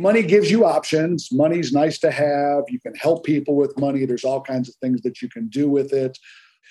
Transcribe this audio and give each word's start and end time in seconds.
money 0.00 0.22
gives 0.22 0.50
you 0.50 0.64
options. 0.64 1.28
Money's 1.30 1.72
nice 1.72 1.98
to 2.00 2.10
have. 2.10 2.64
You 2.68 2.80
can 2.80 2.94
help 2.94 3.24
people 3.24 3.54
with 3.54 3.78
money. 3.78 4.04
There's 4.04 4.24
all 4.24 4.40
kinds 4.40 4.68
of 4.68 4.74
things 4.76 5.02
that 5.02 5.22
you 5.22 5.28
can 5.28 5.48
do 5.48 5.68
with 5.68 5.92
it. 5.92 6.18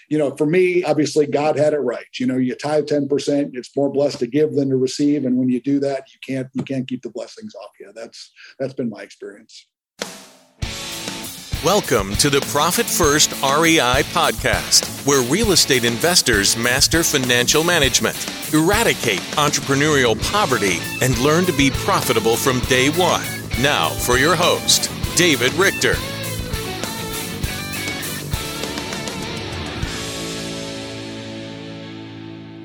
You 0.10 0.18
know, 0.18 0.36
for 0.36 0.48
me, 0.48 0.84
obviously, 0.84 1.28
God 1.28 1.58
had 1.58 1.74
it 1.74 1.80
right. 1.80 2.08
You 2.20 2.26
know, 2.26 2.38
you 2.38 2.56
tithe 2.56 2.88
ten 2.88 3.08
percent. 3.08 3.52
It's 3.54 3.76
more 3.76 3.92
blessed 3.92 4.20
to 4.20 4.28
give 4.28 4.56
than 4.56 4.70
to 4.70 4.76
receive, 4.76 5.26
and 5.26 5.38
when 5.38 5.50
you 5.50 5.62
do 5.62 5.80
that, 5.82 6.06
you 6.12 6.20
can't 6.26 6.48
you 6.54 6.64
can't 6.64 6.88
keep 6.88 7.04
the 7.04 7.12
blessings 7.12 7.54
off 7.56 7.72
you. 7.80 7.92
That's 7.94 8.32
that's 8.58 8.74
been 8.74 8.90
my 8.90 9.04
experience. 9.04 9.68
Welcome 11.66 12.16
to 12.16 12.30
the 12.30 12.40
Profit 12.40 12.86
First 12.86 13.34
REI 13.42 14.04
podcast, 14.14 15.06
where 15.06 15.30
real 15.30 15.52
estate 15.52 15.84
investors 15.84 16.56
master 16.56 17.04
financial 17.04 17.66
management, 17.66 18.16
eradicate 18.54 19.20
entrepreneurial 19.36 20.16
poverty, 20.32 20.78
and 21.02 21.18
learn 21.18 21.44
to 21.48 21.52
be 21.52 21.70
profitable 21.70 22.38
from 22.38 22.62
day 22.62 22.88
one. 22.92 23.26
Now, 23.62 23.90
for 23.90 24.18
your 24.18 24.38
host, 24.38 24.90
David 25.18 25.52
Richter. 25.56 25.96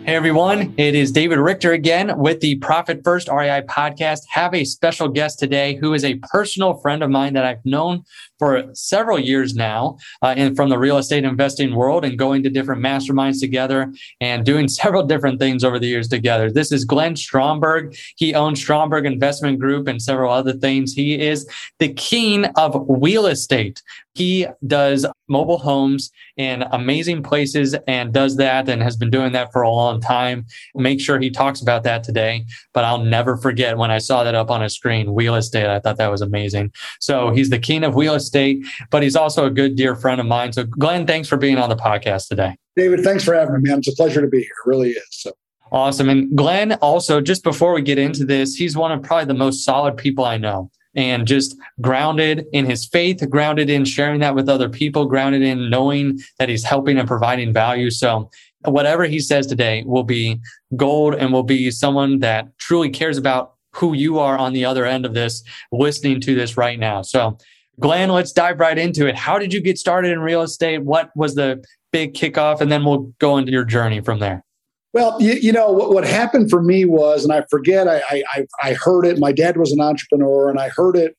Hey 0.05 0.17
everyone, 0.17 0.75
it 0.77 0.95
is 0.95 1.11
David 1.11 1.39
Richter 1.39 1.73
again 1.73 2.19
with 2.19 2.41
the 2.41 2.57
Profit 2.57 3.01
First 3.03 3.27
REI 3.29 3.63
podcast. 3.63 4.19
Have 4.29 4.53
a 4.53 4.67
special 4.67 5.09
guest 5.09 5.39
today 5.39 5.77
who 5.77 5.95
is 5.95 6.05
a 6.05 6.17
personal 6.17 6.75
friend 6.75 7.03
of 7.03 7.09
mine 7.09 7.33
that 7.33 7.47
I've 7.47 7.65
known 7.65 8.05
for 8.39 8.65
several 8.75 9.19
years 9.19 9.55
now, 9.55 9.97
uh, 10.21 10.35
and 10.37 10.55
from 10.57 10.69
the 10.69 10.77
real 10.77 10.99
estate 10.99 11.25
investing 11.25 11.75
world, 11.75 12.05
and 12.05 12.19
going 12.19 12.43
to 12.43 12.51
different 12.51 12.83
masterminds 12.83 13.41
together 13.41 13.95
and 14.21 14.45
doing 14.45 14.69
several 14.81 15.05
different 15.05 15.41
things 15.41 15.65
over 15.65 15.79
the 15.79 15.87
years 15.87 16.09
together. 16.09 16.51
This 16.51 16.71
is 16.71 16.85
Glenn 16.85 17.17
Stromberg. 17.17 17.97
He 18.17 18.35
owns 18.35 18.61
Stromberg 18.61 19.07
Investment 19.07 19.59
Group 19.59 19.89
and 19.89 20.03
several 20.03 20.31
other 20.31 20.53
things. 20.53 20.93
He 20.93 21.19
is 21.19 21.49
the 21.79 21.95
king 21.95 22.45
of 22.57 22.77
real 22.89 23.25
estate. 23.25 23.83
He 24.15 24.47
does 24.67 25.07
mobile 25.29 25.59
homes 25.59 26.11
in 26.37 26.63
amazing 26.71 27.23
places 27.23 27.75
and 27.89 28.13
does 28.13 28.37
that 28.37 28.69
and 28.69 28.83
has 28.83 28.97
been 28.97 29.11
doing 29.11 29.33
that 29.33 29.53
for 29.53 29.63
a 29.63 29.71
long 29.71 29.94
time. 30.01 30.47
Make 30.75 31.01
sure 31.01 31.19
he 31.19 31.31
talks 31.31 31.61
about 31.61 31.83
that 31.85 32.05
today. 32.05 32.45
But 32.73 32.85
I'll 32.85 33.05
never 33.05 33.37
forget 33.37 33.79
when 33.79 33.91
I 33.91 33.99
saw 33.99 34.25
that 34.25 34.35
up 34.35 34.51
on 34.51 34.63
a 34.63 34.71
screen, 34.71 35.11
real 35.11 35.35
estate. 35.35 35.67
I 35.67 35.81
thought 35.81 35.97
that 35.99 36.11
was 36.11 36.23
amazing. 36.23 36.73
So 37.01 37.31
he's 37.31 37.51
the 37.51 37.59
king 37.59 37.85
of 37.85 37.95
real 37.95 38.15
estate, 38.15 38.65
but 38.91 39.03
he's 39.03 39.17
also 39.17 39.47
a 39.47 39.51
good 39.51 39.77
dear 39.77 39.95
friend 39.95 40.21
of 40.21 40.27
mine. 40.27 40.53
So 40.53 40.65
Glenn, 40.65 41.07
thanks 41.07 41.29
for 41.29 41.37
being 41.37 41.59
on 41.59 41.69
the 41.69 41.77
podcast 41.77 42.29
today. 42.29 42.57
David, 42.77 43.05
thanks 43.05 43.25
for 43.25 43.35
having 43.35 43.55
me, 43.55 43.69
man. 43.69 43.79
It's 43.79 43.89
a 43.89 43.95
pleasure 43.95 44.21
to 44.21 44.27
be 44.27 44.39
here. 44.39 44.55
It 44.65 44.69
really 44.69 44.91
is. 44.91 45.07
So 45.11 45.33
Awesome. 45.73 46.09
And 46.09 46.37
Glenn, 46.37 46.75
also, 46.75 47.21
just 47.21 47.43
before 47.43 47.75
we 47.75 47.83
get 47.83 47.99
into 47.99 48.25
this, 48.25 48.55
he's 48.55 48.77
one 48.77 48.93
of 48.93 49.03
probably 49.03 49.25
the 49.25 49.35
most 49.35 49.65
solid 49.65 49.97
people 49.97 50.25
I 50.25 50.37
know 50.37 50.71
and 50.95 51.27
just 51.27 51.57
grounded 51.81 52.47
in 52.53 52.67
his 52.67 52.87
faith, 52.87 53.29
grounded 53.29 53.69
in 53.69 53.85
sharing 53.85 54.21
that 54.21 54.35
with 54.35 54.49
other 54.49 54.69
people, 54.69 55.07
grounded 55.07 55.43
in 55.43 55.71
knowing 55.71 56.21
that 56.39 56.49
he's 56.49 56.63
helping 56.63 56.99
and 56.99 57.09
providing 57.09 57.53
value. 57.53 57.91
So 57.91 58.31
whatever 58.65 59.05
he 59.05 59.21
says 59.21 59.47
today 59.47 59.83
will 59.87 60.05
be 60.05 60.41
gold 60.77 61.15
and 61.15 61.33
will 61.33 61.43
be 61.43 61.71
someone 61.71 62.21
that 62.21 62.49
truly 62.59 62.91
cares 62.91 63.19
about 63.19 63.55
who 63.73 63.93
you 63.93 64.19
are 64.19 64.39
on 64.39 64.53
the 64.53 64.65
other 64.65 64.85
end 64.85 65.05
of 65.05 65.15
this, 65.15 65.43
listening 65.73 66.21
to 66.21 66.35
this 66.35 66.57
right 66.57 66.79
now. 66.79 67.03
So 67.03 67.39
Glenn, 67.81 68.11
let's 68.11 68.33
dive 68.33 68.61
right 68.61 68.79
into 68.79 69.07
it. 69.07 69.17
How 69.17 69.39
did 69.39 69.53
you 69.53 69.61
get 69.61 69.79
started 69.79 70.13
in 70.13 70.21
real 70.21 70.43
estate? 70.43 70.85
What 70.85 71.11
was 71.17 71.35
the 71.35 71.65
big 71.93 72.15
kickoff? 72.15 72.61
And 72.61 72.71
then 72.71 72.85
we'll 72.85 73.13
go 73.19 73.37
into 73.37 73.51
your 73.51 73.65
journey 73.65 74.01
from 74.01 74.21
there. 74.21 74.45
Well, 74.93 75.21
you, 75.21 75.33
you 75.33 75.53
know 75.53 75.73
what, 75.73 75.93
what 75.93 76.05
happened 76.05 76.51
for 76.51 76.63
me 76.63 76.85
was, 76.85 77.25
and 77.25 77.33
I 77.33 77.43
forget, 77.51 77.89
I, 77.89 78.01
I 78.09 78.47
I 78.63 78.75
heard 78.75 79.05
it. 79.05 79.19
My 79.19 79.33
dad 79.33 79.57
was 79.57 79.73
an 79.73 79.81
entrepreneur, 79.81 80.49
and 80.49 80.61
I 80.61 80.69
heard 80.69 80.97
it. 80.97 81.17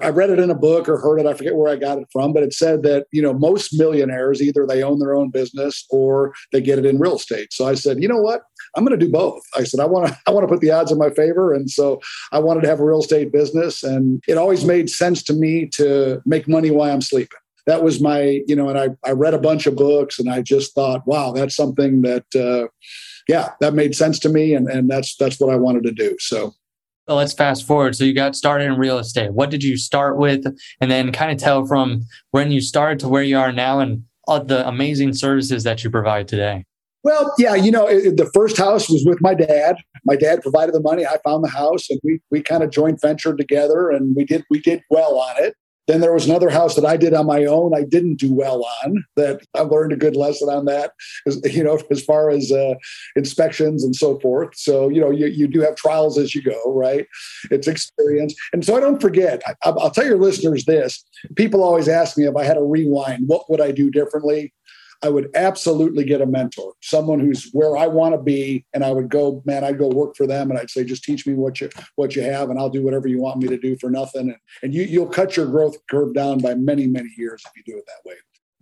I 0.00 0.10
read 0.10 0.30
it 0.30 0.38
in 0.38 0.50
a 0.50 0.54
book 0.54 0.88
or 0.88 0.98
heard 0.98 1.18
it. 1.18 1.26
I 1.26 1.34
forget 1.34 1.56
where 1.56 1.72
I 1.72 1.76
got 1.76 1.98
it 1.98 2.06
from, 2.12 2.32
but 2.32 2.42
it 2.42 2.52
said 2.52 2.82
that 2.84 3.06
you 3.12 3.22
know 3.22 3.32
most 3.32 3.78
millionaires 3.78 4.40
either 4.40 4.66
they 4.66 4.82
own 4.82 4.98
their 4.98 5.14
own 5.14 5.30
business 5.30 5.84
or 5.90 6.34
they 6.52 6.60
get 6.60 6.78
it 6.78 6.86
in 6.86 6.98
real 6.98 7.16
estate. 7.16 7.52
So 7.52 7.66
I 7.66 7.74
said, 7.74 8.00
you 8.02 8.08
know 8.08 8.20
what, 8.20 8.42
I'm 8.76 8.84
going 8.84 8.98
to 8.98 9.04
do 9.04 9.10
both. 9.10 9.42
I 9.56 9.64
said 9.64 9.80
I 9.80 9.86
want 9.86 10.08
to 10.08 10.18
I 10.26 10.30
want 10.30 10.44
to 10.44 10.52
put 10.52 10.60
the 10.60 10.70
odds 10.70 10.92
in 10.92 10.98
my 10.98 11.10
favor, 11.10 11.52
and 11.52 11.70
so 11.70 12.00
I 12.32 12.38
wanted 12.38 12.62
to 12.62 12.68
have 12.68 12.80
a 12.80 12.84
real 12.84 13.00
estate 13.00 13.32
business, 13.32 13.82
and 13.82 14.22
it 14.28 14.38
always 14.38 14.64
made 14.64 14.90
sense 14.90 15.22
to 15.24 15.32
me 15.32 15.66
to 15.74 16.22
make 16.24 16.48
money 16.48 16.70
while 16.70 16.92
I'm 16.92 17.02
sleeping 17.02 17.38
that 17.68 17.82
was 17.82 18.00
my 18.00 18.40
you 18.46 18.56
know 18.56 18.68
and 18.70 18.78
i 18.78 18.88
i 19.04 19.12
read 19.12 19.34
a 19.34 19.38
bunch 19.38 19.66
of 19.66 19.76
books 19.76 20.18
and 20.18 20.30
i 20.30 20.40
just 20.40 20.74
thought 20.74 21.06
wow 21.06 21.32
that's 21.32 21.54
something 21.54 22.00
that 22.00 22.24
uh, 22.34 22.66
yeah 23.28 23.50
that 23.60 23.74
made 23.74 23.94
sense 23.94 24.18
to 24.18 24.28
me 24.30 24.54
and 24.54 24.68
and 24.68 24.90
that's 24.90 25.14
that's 25.16 25.38
what 25.38 25.52
i 25.52 25.56
wanted 25.56 25.84
to 25.84 25.92
do 25.92 26.16
so 26.18 26.54
let's 27.16 27.32
fast 27.32 27.66
forward. 27.66 27.96
So 27.96 28.04
you 28.04 28.12
got 28.12 28.36
started 28.36 28.66
in 28.66 28.76
real 28.76 28.98
estate. 28.98 29.32
What 29.32 29.50
did 29.50 29.62
you 29.62 29.76
start 29.76 30.18
with? 30.18 30.44
And 30.80 30.90
then 30.90 31.12
kind 31.12 31.32
of 31.32 31.38
tell 31.38 31.66
from 31.66 32.02
when 32.30 32.52
you 32.52 32.60
started 32.60 32.98
to 33.00 33.08
where 33.08 33.22
you 33.22 33.38
are 33.38 33.52
now 33.52 33.80
and 33.80 34.04
all 34.26 34.44
the 34.44 34.66
amazing 34.68 35.14
services 35.14 35.64
that 35.64 35.82
you 35.82 35.90
provide 35.90 36.28
today. 36.28 36.64
Well, 37.04 37.32
yeah, 37.38 37.54
you 37.54 37.70
know, 37.70 37.86
it, 37.86 38.16
the 38.16 38.30
first 38.34 38.58
house 38.58 38.90
was 38.90 39.04
with 39.06 39.18
my 39.20 39.32
dad. 39.32 39.76
My 40.04 40.16
dad 40.16 40.42
provided 40.42 40.74
the 40.74 40.80
money. 40.80 41.06
I 41.06 41.18
found 41.24 41.44
the 41.44 41.48
house, 41.48 41.88
and 41.88 41.98
we 42.02 42.20
we 42.30 42.42
kind 42.42 42.62
of 42.62 42.70
joint 42.70 43.00
ventured 43.00 43.38
together, 43.38 43.90
and 43.90 44.14
we 44.16 44.24
did 44.24 44.44
we 44.50 44.60
did 44.60 44.82
well 44.90 45.18
on 45.18 45.42
it. 45.42 45.54
Then 45.88 46.00
there 46.00 46.12
was 46.12 46.28
another 46.28 46.50
house 46.50 46.76
that 46.76 46.84
I 46.84 46.96
did 46.96 47.14
on 47.14 47.26
my 47.26 47.46
own. 47.46 47.74
I 47.74 47.82
didn't 47.82 48.16
do 48.16 48.32
well 48.32 48.64
on 48.84 49.04
that. 49.16 49.40
I 49.54 49.62
learned 49.62 49.92
a 49.92 49.96
good 49.96 50.14
lesson 50.14 50.48
on 50.48 50.66
that, 50.66 50.92
you 51.44 51.64
know, 51.64 51.80
as 51.90 52.04
far 52.04 52.30
as 52.30 52.52
uh, 52.52 52.74
inspections 53.16 53.82
and 53.82 53.96
so 53.96 54.20
forth. 54.20 54.50
So, 54.54 54.90
you 54.90 55.00
know, 55.00 55.10
you, 55.10 55.26
you 55.26 55.48
do 55.48 55.60
have 55.62 55.76
trials 55.76 56.18
as 56.18 56.34
you 56.34 56.42
go, 56.42 56.72
right? 56.72 57.06
It's 57.50 57.66
experience. 57.66 58.34
And 58.52 58.64
so 58.64 58.76
I 58.76 58.80
don't 58.80 59.00
forget, 59.00 59.42
I, 59.46 59.54
I'll 59.70 59.90
tell 59.90 60.06
your 60.06 60.18
listeners 60.18 60.66
this. 60.66 61.04
People 61.36 61.64
always 61.64 61.88
ask 61.88 62.18
me 62.18 62.26
if 62.26 62.36
I 62.36 62.44
had 62.44 62.58
a 62.58 62.62
rewind, 62.62 63.24
what 63.26 63.50
would 63.50 63.60
I 63.60 63.72
do 63.72 63.90
differently? 63.90 64.52
I 65.02 65.08
would 65.10 65.30
absolutely 65.34 66.04
get 66.04 66.20
a 66.20 66.26
mentor, 66.26 66.72
someone 66.82 67.20
who's 67.20 67.50
where 67.52 67.76
I 67.76 67.86
want 67.86 68.14
to 68.14 68.20
be, 68.20 68.66
and 68.74 68.84
I 68.84 68.90
would 68.90 69.08
go, 69.08 69.42
man, 69.44 69.62
I'd 69.62 69.78
go 69.78 69.88
work 69.88 70.16
for 70.16 70.26
them, 70.26 70.50
and 70.50 70.58
I'd 70.58 70.70
say, 70.70 70.84
just 70.84 71.04
teach 71.04 71.26
me 71.26 71.34
what 71.34 71.60
you 71.60 71.70
what 71.96 72.16
you 72.16 72.22
have, 72.22 72.50
and 72.50 72.58
I'll 72.58 72.70
do 72.70 72.82
whatever 72.82 73.06
you 73.06 73.20
want 73.20 73.38
me 73.38 73.48
to 73.48 73.58
do 73.58 73.76
for 73.78 73.90
nothing, 73.90 74.22
and, 74.22 74.36
and 74.62 74.74
you 74.74 74.82
you'll 74.82 75.06
cut 75.06 75.36
your 75.36 75.46
growth 75.46 75.76
curve 75.88 76.14
down 76.14 76.38
by 76.38 76.54
many 76.54 76.86
many 76.86 77.10
years 77.16 77.42
if 77.46 77.52
you 77.56 77.62
do 77.72 77.78
it 77.78 77.84
that 77.86 78.08
way. 78.08 78.16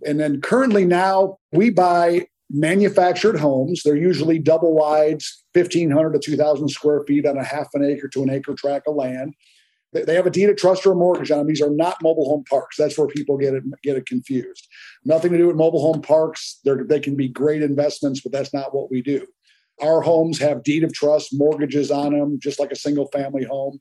And 0.04 0.20
then 0.20 0.40
currently 0.42 0.84
now 0.84 1.38
we 1.52 1.70
buy 1.70 2.26
manufactured 2.50 3.38
homes. 3.38 3.82
They're 3.82 3.96
usually 3.96 4.38
double 4.38 4.74
wides, 4.74 5.44
1,500 5.54 6.12
to 6.12 6.18
2,000 6.18 6.68
square 6.68 7.02
feet 7.06 7.26
on 7.26 7.38
a 7.38 7.44
half 7.44 7.68
an 7.74 7.84
acre 7.84 8.08
to 8.08 8.22
an 8.22 8.30
acre 8.30 8.54
tract 8.54 8.86
of 8.86 8.94
land 8.94 9.34
they 10.04 10.14
have 10.14 10.26
a 10.26 10.30
deed 10.30 10.48
of 10.48 10.56
trust 10.56 10.86
or 10.86 10.92
a 10.92 10.96
mortgage 10.96 11.30
on 11.30 11.38
them. 11.38 11.46
These 11.46 11.62
are 11.62 11.70
not 11.70 12.02
mobile 12.02 12.28
home 12.28 12.44
parks. 12.48 12.76
That's 12.76 12.96
where 12.98 13.06
people 13.06 13.36
get 13.36 13.54
it 13.54 13.64
get 13.82 13.96
it 13.96 14.06
confused. 14.06 14.68
Nothing 15.04 15.32
to 15.32 15.38
do 15.38 15.46
with 15.46 15.56
mobile 15.56 15.80
home 15.80 16.02
parks. 16.02 16.60
They're, 16.64 16.84
they 16.84 17.00
can 17.00 17.16
be 17.16 17.28
great 17.28 17.62
investments, 17.62 18.20
but 18.20 18.32
that's 18.32 18.54
not 18.54 18.74
what 18.74 18.90
we 18.90 19.02
do. 19.02 19.26
Our 19.82 20.00
homes 20.00 20.38
have 20.38 20.62
deed 20.62 20.84
of 20.84 20.92
trust, 20.92 21.30
mortgages 21.32 21.90
on 21.90 22.18
them, 22.18 22.38
just 22.40 22.58
like 22.58 22.70
a 22.70 22.76
single 22.76 23.08
family 23.08 23.44
home. 23.44 23.78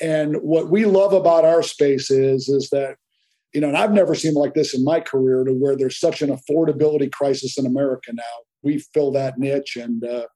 And 0.00 0.36
what 0.36 0.68
we 0.68 0.84
love 0.84 1.14
about 1.14 1.44
our 1.44 1.62
space 1.62 2.10
is 2.10 2.48
is 2.48 2.68
that 2.70 2.96
you 3.52 3.60
know, 3.60 3.68
and 3.68 3.76
I've 3.76 3.92
never 3.92 4.14
seen 4.14 4.34
like 4.34 4.54
this 4.54 4.74
in 4.74 4.82
my 4.82 5.00
career 5.00 5.44
to 5.44 5.52
where 5.52 5.76
there's 5.76 5.98
such 6.00 6.22
an 6.22 6.30
affordability 6.30 7.12
crisis 7.12 7.58
in 7.58 7.66
America 7.66 8.12
now. 8.14 8.22
We 8.62 8.78
fill 8.78 9.10
that 9.12 9.38
niche, 9.38 9.76
and 9.76 10.02
uh, 10.04 10.26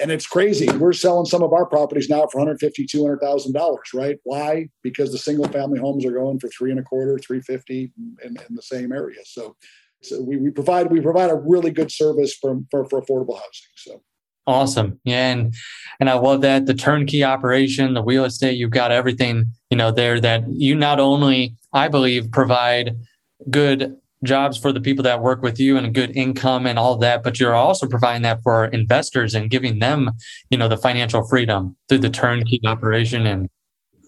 and 0.00 0.10
it's 0.10 0.26
crazy. 0.26 0.68
We're 0.70 0.92
selling 0.92 1.26
some 1.26 1.42
of 1.42 1.52
our 1.52 1.66
properties 1.66 2.08
now 2.08 2.26
for 2.26 2.38
150, 2.38 2.86
200,000 2.86 3.52
dollars, 3.52 3.88
right? 3.94 4.18
Why? 4.24 4.68
Because 4.82 5.12
the 5.12 5.18
single 5.18 5.48
family 5.48 5.80
homes 5.80 6.04
are 6.06 6.12
going 6.12 6.38
for 6.38 6.48
three 6.48 6.70
and 6.70 6.80
a 6.80 6.82
quarter, 6.82 7.18
350 7.18 7.92
in, 8.22 8.36
in 8.48 8.54
the 8.54 8.62
same 8.62 8.92
area. 8.92 9.20
So, 9.24 9.56
so 10.02 10.22
we, 10.22 10.36
we 10.36 10.50
provide 10.50 10.90
we 10.90 11.00
provide 11.00 11.30
a 11.30 11.34
really 11.34 11.70
good 11.70 11.90
service 11.90 12.34
for, 12.34 12.60
for, 12.70 12.88
for 12.88 13.02
affordable 13.02 13.34
housing. 13.34 13.74
So 13.76 14.02
awesome. 14.46 15.00
Yeah. 15.04 15.32
And 15.32 15.54
and 16.00 16.08
I 16.08 16.14
love 16.14 16.42
that 16.42 16.66
the 16.66 16.74
turnkey 16.74 17.24
operation, 17.24 17.94
the 17.94 18.04
real 18.04 18.24
estate, 18.24 18.56
you've 18.56 18.70
got 18.70 18.92
everything, 18.92 19.46
you 19.70 19.76
know, 19.76 19.90
there 19.90 20.20
that 20.20 20.44
you 20.48 20.74
not 20.74 21.00
only, 21.00 21.56
I 21.72 21.88
believe, 21.88 22.30
provide 22.30 22.96
good 23.50 23.96
jobs 24.24 24.58
for 24.58 24.72
the 24.72 24.80
people 24.80 25.02
that 25.02 25.22
work 25.22 25.42
with 25.42 25.60
you 25.60 25.76
and 25.76 25.86
a 25.86 25.90
good 25.90 26.16
income 26.16 26.66
and 26.66 26.78
all 26.78 26.96
that 26.96 27.22
but 27.22 27.38
you're 27.38 27.54
also 27.54 27.86
providing 27.86 28.22
that 28.22 28.42
for 28.42 28.66
investors 28.66 29.34
and 29.34 29.50
giving 29.50 29.78
them 29.78 30.10
you 30.50 30.58
know 30.58 30.68
the 30.68 30.76
financial 30.76 31.26
freedom 31.26 31.76
through 31.88 31.98
the 31.98 32.10
turnkey 32.10 32.60
operation 32.64 33.26
and 33.26 33.48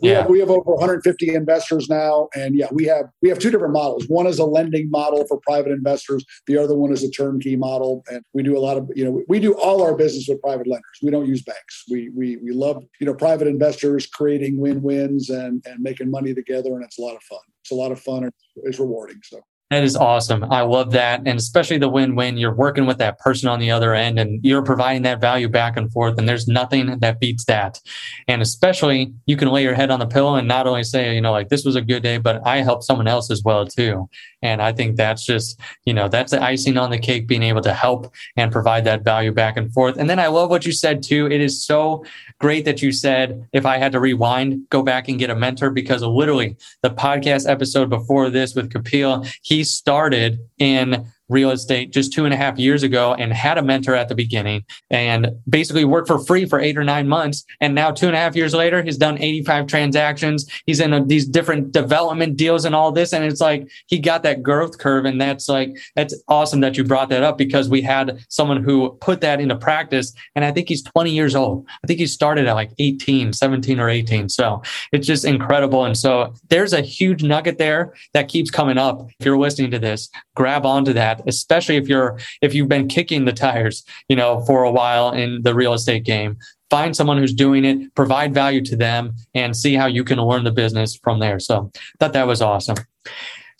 yeah. 0.02 0.10
We 0.10 0.16
have, 0.16 0.30
we 0.30 0.38
have 0.40 0.50
over 0.50 0.72
150 0.72 1.34
investors 1.34 1.88
now 1.88 2.28
and 2.34 2.56
yeah 2.56 2.68
we 2.72 2.84
have 2.86 3.06
we 3.22 3.28
have 3.28 3.38
two 3.38 3.50
different 3.50 3.74
models. 3.74 4.08
One 4.08 4.26
is 4.26 4.38
a 4.38 4.44
lending 4.44 4.90
model 4.90 5.26
for 5.26 5.38
private 5.40 5.72
investors. 5.72 6.24
The 6.46 6.56
other 6.56 6.74
one 6.74 6.92
is 6.92 7.02
a 7.02 7.10
turnkey 7.10 7.56
model 7.56 8.02
and 8.10 8.22
we 8.32 8.42
do 8.42 8.56
a 8.56 8.60
lot 8.60 8.76
of 8.76 8.90
you 8.94 9.04
know 9.04 9.22
we 9.28 9.40
do 9.40 9.54
all 9.54 9.82
our 9.82 9.94
business 9.94 10.26
with 10.28 10.40
private 10.40 10.66
lenders. 10.66 10.98
We 11.02 11.10
don't 11.10 11.26
use 11.26 11.42
banks. 11.42 11.84
We 11.90 12.08
we 12.10 12.36
we 12.38 12.52
love 12.52 12.82
you 13.00 13.06
know 13.06 13.14
private 13.14 13.46
investors 13.46 14.06
creating 14.06 14.58
win-wins 14.58 15.28
and 15.30 15.62
and 15.66 15.80
making 15.80 16.10
money 16.10 16.34
together 16.34 16.74
and 16.74 16.84
it's 16.84 16.98
a 16.98 17.02
lot 17.02 17.16
of 17.16 17.22
fun. 17.22 17.40
It's 17.62 17.72
a 17.72 17.74
lot 17.74 17.92
of 17.92 18.00
fun 18.00 18.24
and 18.24 18.32
it's 18.64 18.78
rewarding 18.78 19.20
so 19.22 19.40
That 19.70 19.84
is 19.84 19.94
awesome. 19.94 20.42
I 20.50 20.62
love 20.62 20.90
that. 20.92 21.20
And 21.26 21.38
especially 21.38 21.78
the 21.78 21.88
win 21.88 22.16
win, 22.16 22.36
you're 22.36 22.52
working 22.52 22.86
with 22.86 22.98
that 22.98 23.20
person 23.20 23.48
on 23.48 23.60
the 23.60 23.70
other 23.70 23.94
end 23.94 24.18
and 24.18 24.44
you're 24.44 24.64
providing 24.64 25.02
that 25.02 25.20
value 25.20 25.48
back 25.48 25.76
and 25.76 25.92
forth. 25.92 26.18
And 26.18 26.28
there's 26.28 26.48
nothing 26.48 26.98
that 26.98 27.20
beats 27.20 27.44
that. 27.44 27.80
And 28.26 28.42
especially 28.42 29.12
you 29.26 29.36
can 29.36 29.46
lay 29.46 29.62
your 29.62 29.74
head 29.74 29.92
on 29.92 30.00
the 30.00 30.06
pillow 30.06 30.34
and 30.34 30.48
not 30.48 30.66
only 30.66 30.82
say, 30.82 31.14
you 31.14 31.20
know, 31.20 31.30
like 31.30 31.50
this 31.50 31.64
was 31.64 31.76
a 31.76 31.82
good 31.82 32.02
day, 32.02 32.18
but 32.18 32.44
I 32.44 32.62
helped 32.62 32.82
someone 32.82 33.06
else 33.06 33.30
as 33.30 33.44
well, 33.44 33.64
too. 33.64 34.08
And 34.42 34.60
I 34.60 34.72
think 34.72 34.96
that's 34.96 35.24
just, 35.24 35.60
you 35.84 35.94
know, 35.94 36.08
that's 36.08 36.32
the 36.32 36.42
icing 36.42 36.76
on 36.76 36.90
the 36.90 36.98
cake, 36.98 37.28
being 37.28 37.42
able 37.44 37.60
to 37.60 37.74
help 37.74 38.12
and 38.36 38.50
provide 38.50 38.84
that 38.86 39.04
value 39.04 39.30
back 39.30 39.56
and 39.56 39.72
forth. 39.72 39.98
And 39.98 40.10
then 40.10 40.18
I 40.18 40.26
love 40.28 40.50
what 40.50 40.66
you 40.66 40.72
said, 40.72 41.02
too. 41.02 41.26
It 41.30 41.40
is 41.40 41.64
so 41.64 42.04
great 42.40 42.64
that 42.64 42.82
you 42.82 42.90
said, 42.90 43.46
if 43.52 43.66
I 43.66 43.76
had 43.76 43.92
to 43.92 44.00
rewind, 44.00 44.68
go 44.70 44.82
back 44.82 45.08
and 45.08 45.18
get 45.18 45.30
a 45.30 45.36
mentor, 45.36 45.70
because 45.70 46.02
literally 46.02 46.56
the 46.82 46.90
podcast 46.90 47.48
episode 47.48 47.88
before 47.88 48.30
this 48.30 48.56
with 48.56 48.72
Kapil, 48.72 49.30
he 49.42 49.59
started 49.64 50.38
in 50.58 51.06
real 51.30 51.50
estate 51.50 51.92
just 51.92 52.12
two 52.12 52.24
and 52.24 52.34
a 52.34 52.36
half 52.36 52.58
years 52.58 52.82
ago 52.82 53.14
and 53.14 53.32
had 53.32 53.56
a 53.56 53.62
mentor 53.62 53.94
at 53.94 54.08
the 54.08 54.14
beginning 54.14 54.64
and 54.90 55.30
basically 55.48 55.84
worked 55.84 56.08
for 56.08 56.18
free 56.18 56.44
for 56.44 56.60
eight 56.60 56.76
or 56.76 56.84
nine 56.84 57.08
months. 57.08 57.44
And 57.60 57.74
now, 57.74 57.90
two 57.90 58.06
and 58.06 58.16
a 58.16 58.18
half 58.18 58.36
years 58.36 58.52
later, 58.52 58.82
he's 58.82 58.98
done 58.98 59.16
85 59.18 59.66
transactions. 59.66 60.46
He's 60.66 60.80
in 60.80 60.92
a, 60.92 61.04
these 61.04 61.26
different 61.26 61.72
development 61.72 62.36
deals 62.36 62.64
and 62.64 62.74
all 62.74 62.92
this. 62.92 63.12
And 63.12 63.24
it's 63.24 63.40
like 63.40 63.68
he 63.86 63.98
got 63.98 64.22
that 64.24 64.42
growth 64.42 64.78
curve. 64.78 65.04
And 65.04 65.20
that's 65.20 65.48
like, 65.48 65.76
that's 65.94 66.14
awesome 66.28 66.60
that 66.60 66.76
you 66.76 66.84
brought 66.84 67.08
that 67.10 67.22
up 67.22 67.38
because 67.38 67.68
we 67.68 67.80
had 67.80 68.24
someone 68.28 68.62
who 68.62 68.96
put 69.00 69.20
that 69.20 69.40
into 69.40 69.56
practice. 69.56 70.12
And 70.34 70.44
I 70.44 70.50
think 70.50 70.68
he's 70.68 70.82
20 70.82 71.10
years 71.10 71.34
old. 71.34 71.66
I 71.84 71.86
think 71.86 72.00
he 72.00 72.06
started 72.06 72.46
at 72.46 72.54
like 72.54 72.72
18, 72.78 73.32
17 73.32 73.78
or 73.78 73.88
18. 73.88 74.28
So 74.28 74.62
it's 74.92 75.06
just 75.06 75.24
incredible. 75.24 75.84
And 75.84 75.96
so 75.96 76.34
there's 76.48 76.72
a 76.72 76.80
huge 76.80 77.22
nugget 77.22 77.58
there 77.58 77.94
that 78.14 78.28
keeps 78.28 78.50
coming 78.50 78.78
up. 78.78 79.08
If 79.20 79.26
you're 79.26 79.38
listening 79.38 79.70
to 79.70 79.78
this, 79.78 80.10
grab 80.34 80.66
onto 80.66 80.92
that 80.94 81.19
especially 81.26 81.76
if 81.76 81.88
you're 81.88 82.18
if 82.42 82.54
you've 82.54 82.68
been 82.68 82.88
kicking 82.88 83.24
the 83.24 83.32
tires, 83.32 83.84
you 84.08 84.16
know, 84.16 84.40
for 84.46 84.64
a 84.64 84.70
while 84.70 85.12
in 85.12 85.42
the 85.42 85.54
real 85.54 85.72
estate 85.72 86.04
game. 86.04 86.36
Find 86.68 86.94
someone 86.94 87.18
who's 87.18 87.34
doing 87.34 87.64
it, 87.64 87.92
provide 87.96 88.32
value 88.32 88.62
to 88.62 88.76
them, 88.76 89.14
and 89.34 89.56
see 89.56 89.74
how 89.74 89.86
you 89.86 90.04
can 90.04 90.18
learn 90.18 90.44
the 90.44 90.52
business 90.52 90.94
from 90.94 91.18
there. 91.18 91.40
So 91.40 91.70
thought 91.98 92.12
that 92.12 92.28
was 92.28 92.40
awesome. 92.40 92.76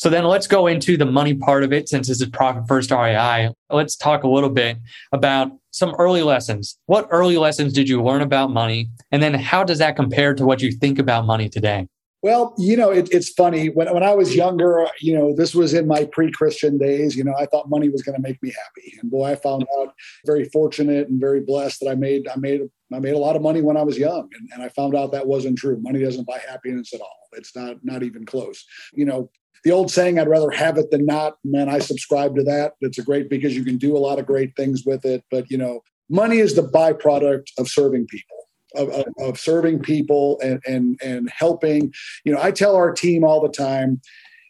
So 0.00 0.08
then 0.08 0.24
let's 0.24 0.46
go 0.46 0.66
into 0.66 0.96
the 0.96 1.04
money 1.04 1.34
part 1.34 1.62
of 1.62 1.74
it 1.74 1.86
since 1.86 2.08
this 2.08 2.22
is 2.22 2.28
Profit 2.30 2.66
First 2.66 2.90
REI. 2.90 3.50
Let's 3.68 3.96
talk 3.96 4.22
a 4.22 4.28
little 4.28 4.48
bit 4.48 4.78
about 5.12 5.52
some 5.72 5.94
early 5.98 6.22
lessons. 6.22 6.78
What 6.86 7.06
early 7.10 7.36
lessons 7.36 7.74
did 7.74 7.86
you 7.86 8.02
learn 8.02 8.22
about 8.22 8.50
money? 8.50 8.88
And 9.12 9.22
then 9.22 9.34
how 9.34 9.62
does 9.62 9.78
that 9.80 9.96
compare 9.96 10.32
to 10.34 10.46
what 10.46 10.62
you 10.62 10.72
think 10.72 10.98
about 10.98 11.26
money 11.26 11.50
today? 11.50 11.86
Well, 12.22 12.54
you 12.58 12.76
know, 12.76 12.90
it, 12.90 13.08
it's 13.12 13.30
funny. 13.30 13.68
When, 13.68 13.92
when 13.94 14.02
I 14.02 14.14
was 14.14 14.36
younger, 14.36 14.86
you 15.00 15.14
know, 15.14 15.34
this 15.34 15.54
was 15.54 15.72
in 15.72 15.86
my 15.86 16.04
pre 16.04 16.30
Christian 16.30 16.76
days, 16.76 17.16
you 17.16 17.24
know, 17.24 17.34
I 17.38 17.46
thought 17.46 17.70
money 17.70 17.88
was 17.88 18.02
going 18.02 18.16
to 18.16 18.20
make 18.20 18.42
me 18.42 18.50
happy. 18.50 18.98
And 19.00 19.10
boy, 19.10 19.30
I 19.30 19.36
found 19.36 19.66
out 19.78 19.94
very 20.26 20.44
fortunate 20.44 21.08
and 21.08 21.18
very 21.18 21.40
blessed 21.40 21.80
that 21.80 21.88
I 21.88 21.94
made, 21.94 22.28
I 22.28 22.36
made, 22.36 22.60
I 22.92 22.98
made 22.98 23.14
a 23.14 23.18
lot 23.18 23.36
of 23.36 23.42
money 23.42 23.62
when 23.62 23.78
I 23.78 23.82
was 23.82 23.96
young. 23.96 24.28
And, 24.38 24.50
and 24.52 24.62
I 24.62 24.68
found 24.68 24.94
out 24.94 25.12
that 25.12 25.26
wasn't 25.26 25.58
true. 25.58 25.78
Money 25.80 26.00
doesn't 26.00 26.26
buy 26.26 26.38
happiness 26.46 26.92
at 26.92 27.00
all. 27.00 27.28
It's 27.32 27.56
not, 27.56 27.76
not 27.82 28.02
even 28.02 28.26
close. 28.26 28.66
You 28.92 29.06
know, 29.06 29.30
the 29.64 29.72
old 29.72 29.90
saying, 29.90 30.18
I'd 30.18 30.28
rather 30.28 30.50
have 30.50 30.76
it 30.76 30.90
than 30.90 31.06
not. 31.06 31.36
Man, 31.42 31.70
I 31.70 31.78
subscribe 31.78 32.36
to 32.36 32.42
that. 32.44 32.74
It's 32.82 32.98
a 32.98 33.02
great 33.02 33.30
because 33.30 33.56
you 33.56 33.64
can 33.64 33.78
do 33.78 33.96
a 33.96 33.98
lot 33.98 34.18
of 34.18 34.26
great 34.26 34.54
things 34.56 34.84
with 34.84 35.06
it. 35.06 35.24
But, 35.30 35.50
you 35.50 35.56
know, 35.56 35.80
money 36.10 36.38
is 36.38 36.54
the 36.54 36.68
byproduct 36.68 37.48
of 37.58 37.68
serving 37.68 38.08
people 38.08 38.39
of, 38.74 39.04
of, 39.18 39.38
serving 39.38 39.80
people 39.80 40.38
and, 40.42 40.60
and 40.66 41.00
and 41.02 41.30
helping. 41.30 41.92
You 42.24 42.34
know, 42.34 42.40
I 42.40 42.50
tell 42.50 42.76
our 42.76 42.92
team 42.92 43.24
all 43.24 43.40
the 43.40 43.48
time, 43.48 44.00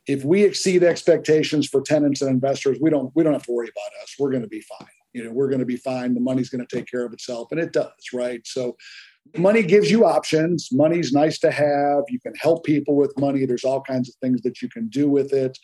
if 0.07 0.25
we 0.25 0.43
exceed 0.43 0.83
expectations 0.83 1.69
for 1.69 1.81
tenants 1.81 2.21
and 2.23 2.31
investors, 2.31 2.79
we 2.81 2.91
don't 2.91 3.11
we 3.15 3.23
don't 3.23 3.33
have 3.33 3.45
to 3.45 3.53
worry 3.53 3.69
about 3.69 4.03
us. 4.03 4.15
We're 4.19 4.31
going 4.31 4.43
to 4.43 4.49
be 4.49 4.63
fine. 4.63 4.89
You 5.13 5.25
know, 5.25 5.33
we're 5.33 5.49
going 5.49 5.61
to 5.61 5.67
be 5.67 5.77
fine. 5.77 6.15
The 6.15 6.21
money's 6.21 6.51
going 6.51 6.65
to 6.65 6.77
take 6.77 6.87
care 6.91 7.05
of 7.05 7.13
itself, 7.13 7.49
and 7.51 7.61
it 7.61 7.73
does, 7.73 7.93
right? 8.13 8.41
So 8.47 8.77
money 9.37 9.63
gives 9.63 9.91
you 9.91 10.05
options 10.05 10.71
money's 10.73 11.13
nice 11.13 11.39
to 11.39 11.51
have 11.51 12.03
you 12.09 12.19
can 12.21 12.35
help 12.41 12.65
people 12.65 12.97
with 12.97 13.13
money 13.19 13.45
there's 13.45 13.65
all 13.65 13.81
kinds 13.83 14.09
of 14.09 14.15
things 14.17 14.41
that 14.43 14.61
you 14.61 14.69
can 14.69 14.89
do 14.89 15.09
with 15.09 15.33
it 15.33 15.57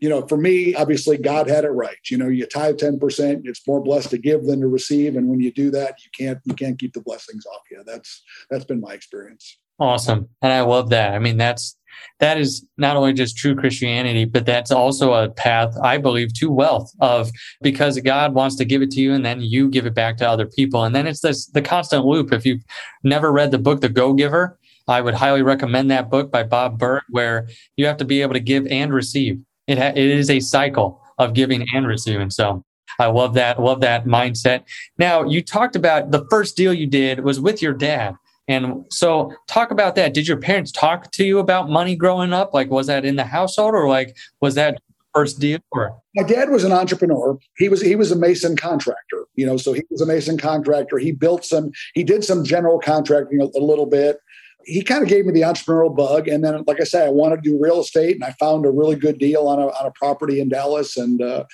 you 0.00 0.08
know, 0.08 0.26
for 0.26 0.36
me, 0.36 0.74
obviously, 0.74 1.16
God 1.16 1.48
had 1.48 1.64
it 1.64 1.70
right. 1.70 1.96
You 2.10 2.18
know, 2.18 2.28
you 2.28 2.46
tithe 2.46 2.78
ten 2.78 2.98
percent. 2.98 3.42
It's 3.44 3.66
more 3.66 3.82
blessed 3.82 4.10
to 4.10 4.18
give 4.18 4.44
than 4.44 4.60
to 4.60 4.68
receive, 4.68 5.16
and 5.16 5.28
when 5.28 5.40
you 5.40 5.52
do 5.52 5.70
that, 5.70 5.96
you 6.04 6.10
can't 6.16 6.38
you 6.44 6.54
can't 6.54 6.78
keep 6.78 6.94
the 6.94 7.02
blessings 7.02 7.44
off 7.46 7.62
you. 7.70 7.82
That's 7.86 8.22
that's 8.50 8.64
been 8.64 8.80
my 8.80 8.92
experience. 8.92 9.58
Awesome, 9.78 10.28
and 10.42 10.52
I 10.52 10.60
love 10.62 10.90
that. 10.90 11.14
I 11.14 11.18
mean, 11.18 11.36
that's 11.36 11.76
that 12.20 12.38
is 12.38 12.64
not 12.76 12.96
only 12.96 13.12
just 13.12 13.36
true 13.36 13.54
Christianity, 13.54 14.24
but 14.24 14.46
that's 14.46 14.70
also 14.70 15.12
a 15.12 15.30
path 15.30 15.74
I 15.82 15.98
believe 15.98 16.32
to 16.34 16.50
wealth 16.50 16.92
of 17.00 17.30
because 17.62 17.98
God 18.00 18.34
wants 18.34 18.56
to 18.56 18.64
give 18.64 18.82
it 18.82 18.90
to 18.92 19.00
you, 19.00 19.12
and 19.12 19.24
then 19.24 19.40
you 19.40 19.68
give 19.68 19.86
it 19.86 19.94
back 19.94 20.16
to 20.18 20.28
other 20.28 20.46
people, 20.46 20.84
and 20.84 20.94
then 20.94 21.06
it's 21.06 21.20
this 21.20 21.46
the 21.46 21.62
constant 21.62 22.04
loop. 22.04 22.32
If 22.32 22.46
you've 22.46 22.64
never 23.02 23.32
read 23.32 23.50
the 23.50 23.58
book 23.58 23.80
The 23.80 23.88
Go 23.88 24.12
Giver, 24.12 24.58
I 24.88 25.00
would 25.00 25.14
highly 25.14 25.42
recommend 25.42 25.90
that 25.90 26.10
book 26.10 26.30
by 26.30 26.42
Bob 26.42 26.78
Burg, 26.78 27.02
where 27.10 27.48
you 27.76 27.86
have 27.86 27.98
to 27.98 28.04
be 28.04 28.22
able 28.22 28.34
to 28.34 28.40
give 28.40 28.66
and 28.66 28.92
receive. 28.92 29.40
It, 29.70 29.78
ha- 29.78 29.92
it 29.94 29.98
is 29.98 30.30
a 30.30 30.40
cycle 30.40 31.00
of 31.18 31.32
giving 31.32 31.64
and 31.74 31.86
receiving. 31.86 32.28
So 32.28 32.64
I 32.98 33.06
love 33.06 33.34
that. 33.34 33.60
Love 33.60 33.80
that 33.82 34.04
mindset. 34.04 34.64
Now, 34.98 35.22
you 35.22 35.42
talked 35.42 35.76
about 35.76 36.10
the 36.10 36.26
first 36.28 36.56
deal 36.56 36.74
you 36.74 36.88
did 36.88 37.20
was 37.20 37.38
with 37.38 37.62
your 37.62 37.72
dad. 37.72 38.16
And 38.48 38.84
so 38.90 39.32
talk 39.46 39.70
about 39.70 39.94
that. 39.94 40.12
Did 40.12 40.26
your 40.26 40.38
parents 40.38 40.72
talk 40.72 41.12
to 41.12 41.24
you 41.24 41.38
about 41.38 41.70
money 41.70 41.94
growing 41.94 42.32
up? 42.32 42.52
Like, 42.52 42.68
was 42.68 42.88
that 42.88 43.04
in 43.04 43.14
the 43.14 43.24
household 43.24 43.74
or 43.74 43.88
like, 43.88 44.16
was 44.40 44.56
that 44.56 44.82
first 45.14 45.38
deal 45.38 45.60
or? 45.70 45.96
My 46.16 46.24
dad 46.24 46.50
was 46.50 46.64
an 46.64 46.72
entrepreneur. 46.72 47.38
He 47.58 47.68
was, 47.68 47.80
he 47.80 47.94
was 47.94 48.10
a 48.10 48.16
mason 48.16 48.56
contractor, 48.56 49.26
you 49.36 49.46
know, 49.46 49.56
so 49.56 49.72
he 49.72 49.82
was 49.88 50.00
a 50.00 50.06
mason 50.06 50.36
contractor. 50.36 50.98
He 50.98 51.12
built 51.12 51.44
some, 51.44 51.70
he 51.94 52.02
did 52.02 52.24
some 52.24 52.44
general 52.44 52.80
contracting 52.80 53.40
a, 53.40 53.44
a 53.56 53.62
little 53.62 53.86
bit 53.86 54.18
he 54.64 54.82
kind 54.82 55.02
of 55.02 55.08
gave 55.08 55.26
me 55.26 55.32
the 55.32 55.42
entrepreneurial 55.42 55.94
bug. 55.94 56.28
And 56.28 56.44
then, 56.44 56.64
like 56.66 56.80
I 56.80 56.84
said, 56.84 57.06
I 57.06 57.10
wanted 57.10 57.42
to 57.42 57.50
do 57.50 57.58
real 57.60 57.80
estate, 57.80 58.14
and 58.14 58.24
I 58.24 58.32
found 58.32 58.66
a 58.66 58.70
really 58.70 58.96
good 58.96 59.18
deal 59.18 59.46
on 59.48 59.58
a, 59.58 59.66
on 59.66 59.86
a 59.86 59.90
property 59.92 60.40
in 60.40 60.48
Dallas. 60.48 60.96
And 60.96 61.22
uh, 61.22 61.44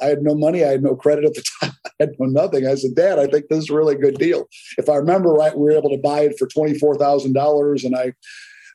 I 0.00 0.06
had 0.06 0.22
no 0.22 0.34
money, 0.34 0.64
I 0.64 0.68
had 0.68 0.82
no 0.82 0.94
credit 0.94 1.24
at 1.24 1.34
the 1.34 1.44
time, 1.60 1.72
I 1.84 1.90
had 2.00 2.10
no 2.18 2.26
nothing. 2.26 2.66
I 2.66 2.74
said, 2.74 2.94
Dad, 2.94 3.18
I 3.18 3.26
think 3.26 3.48
this 3.48 3.58
is 3.58 3.70
a 3.70 3.74
really 3.74 3.96
good 3.96 4.18
deal. 4.18 4.46
If 4.78 4.88
I 4.88 4.96
remember 4.96 5.32
right, 5.32 5.56
we 5.56 5.64
were 5.64 5.72
able 5.72 5.90
to 5.90 5.98
buy 6.02 6.20
it 6.20 6.38
for 6.38 6.46
twenty 6.46 6.78
four 6.78 6.96
thousand 6.96 7.32
dollars, 7.32 7.84
and 7.84 7.96
I. 7.96 8.14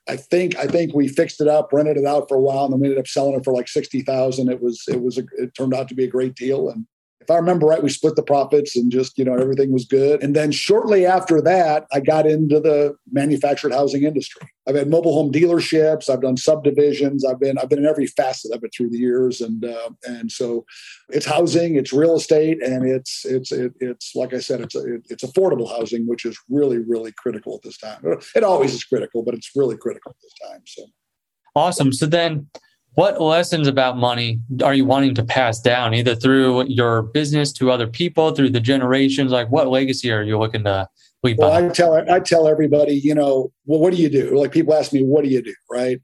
I 0.10 0.16
think 0.18 0.58
I 0.58 0.66
think 0.66 0.96
we 0.96 1.08
fixed 1.08 1.42
it 1.42 1.48
up, 1.48 1.72
rented 1.72 1.96
it 1.96 2.08
out 2.08 2.28
for 2.28 2.36
a 2.36 2.42
while, 2.42 2.66
and 2.66 2.74
then 2.74 2.80
we 2.80 2.88
ended 2.88 3.00
up 3.00 3.08
selling 3.08 3.36
it 3.36 3.44
for 3.44 3.54
like 3.54 3.68
sixty 3.68 4.02
thousand. 4.02 4.50
It 4.50 4.60
was 4.60 4.84
it 4.88 5.00
was 5.00 5.20
a, 5.20 5.24
it 5.38 5.54
turned 5.56 5.76
out 5.76 5.88
to 5.90 5.96
be 5.96 6.06
a 6.06 6.10
great 6.10 6.34
deal, 6.34 6.70
and 6.70 6.88
if 7.22 7.30
I 7.30 7.36
remember 7.36 7.68
right, 7.68 7.84
we 7.84 7.90
split 7.90 8.16
the 8.16 8.24
profits 8.24 8.76
and 8.76 8.92
just, 8.92 9.18
you 9.18 9.24
know, 9.24 9.36
everything 9.36 9.72
was 9.72 9.86
good. 9.86 10.24
And 10.24 10.36
then 10.36 10.52
shortly 10.52 11.06
after 11.06 11.40
that, 11.42 11.86
I 11.94 12.00
got 12.00 12.26
into 12.26 12.60
the 12.60 12.96
manufactured 13.12 13.74
housing 13.74 14.04
industry. 14.04 14.48
I've 14.68 14.76
had 14.76 14.90
mobile 14.90 15.14
home 15.14 15.32
dealerships, 15.32 16.10
I've 16.10 16.22
done 16.22 16.38
subdivisions, 16.38 17.24
I've 17.24 17.40
been 17.40 17.58
I've 17.58 17.70
been 17.70 17.80
in 17.80 17.86
every 17.86 18.08
facet 18.08 18.52
of 18.54 18.64
it 18.64 18.74
through 18.76 18.90
the 18.90 18.98
years. 18.98 19.40
And 19.40 19.64
uh, 19.64 19.90
and 20.04 20.32
so 20.32 20.66
it's 21.10 21.26
housing, 21.26 21.76
it's 21.76 21.94
real 21.94 22.16
estate, 22.16 22.62
and 22.64 22.88
it's 22.88 23.24
it's 23.26 23.52
it, 23.52 23.74
it's 23.80 24.16
like 24.16 24.34
I 24.34 24.40
said, 24.40 24.62
it's 24.62 24.76
a, 24.76 24.96
it's 25.10 25.24
affordable 25.24 25.70
housing, 25.70 26.08
which 26.08 26.26
is 26.26 26.40
really, 26.50 26.80
really 26.80 27.12
critical 27.12 27.56
at 27.56 27.62
this 27.62 27.78
time. 27.78 28.02
It 28.36 28.44
always 28.44 28.74
is 28.74 28.84
critical, 28.84 29.24
but 29.24 29.36
it's 29.36 29.52
really 29.56 29.78
critical 29.78 30.12
at 30.12 30.22
this 30.22 30.34
time. 30.50 30.62
So 30.66 30.86
awesome. 31.56 31.94
So 31.94 32.08
then 32.08 32.48
what 32.96 33.22
lessons 33.22 33.68
about 33.68 33.98
money 33.98 34.40
are 34.64 34.74
you 34.74 34.86
wanting 34.86 35.16
to 35.16 35.24
pass 35.24 35.60
down 35.60 35.94
either 35.94 36.16
through 36.16 36.66
your 36.68 37.04
business 37.04 37.54
to 37.54 37.72
other 37.72 37.88
people 37.88 38.32
through 38.32 38.50
the 38.50 38.60
generations? 38.60 39.32
Like 39.32 39.50
what 39.50 39.68
legacy 39.68 40.12
are 40.12 40.24
you 40.24 40.38
looking 40.38 40.64
to 40.66 40.88
leave 41.24 41.38
well 41.38 41.54
i 41.54 41.70
tell 41.70 41.94
i 42.10 42.20
tell 42.20 42.48
everybody 42.48 42.96
you 42.96 43.14
know 43.14 43.52
well 43.66 43.80
what 43.80 43.94
do 43.94 44.02
you 44.02 44.10
do? 44.10 44.38
Like 44.38 44.52
people 44.52 44.74
ask 44.74 44.92
me 44.92 45.04
what 45.04 45.24
do 45.24 45.30
you 45.30 45.42
do 45.42 45.54
right? 45.70 46.02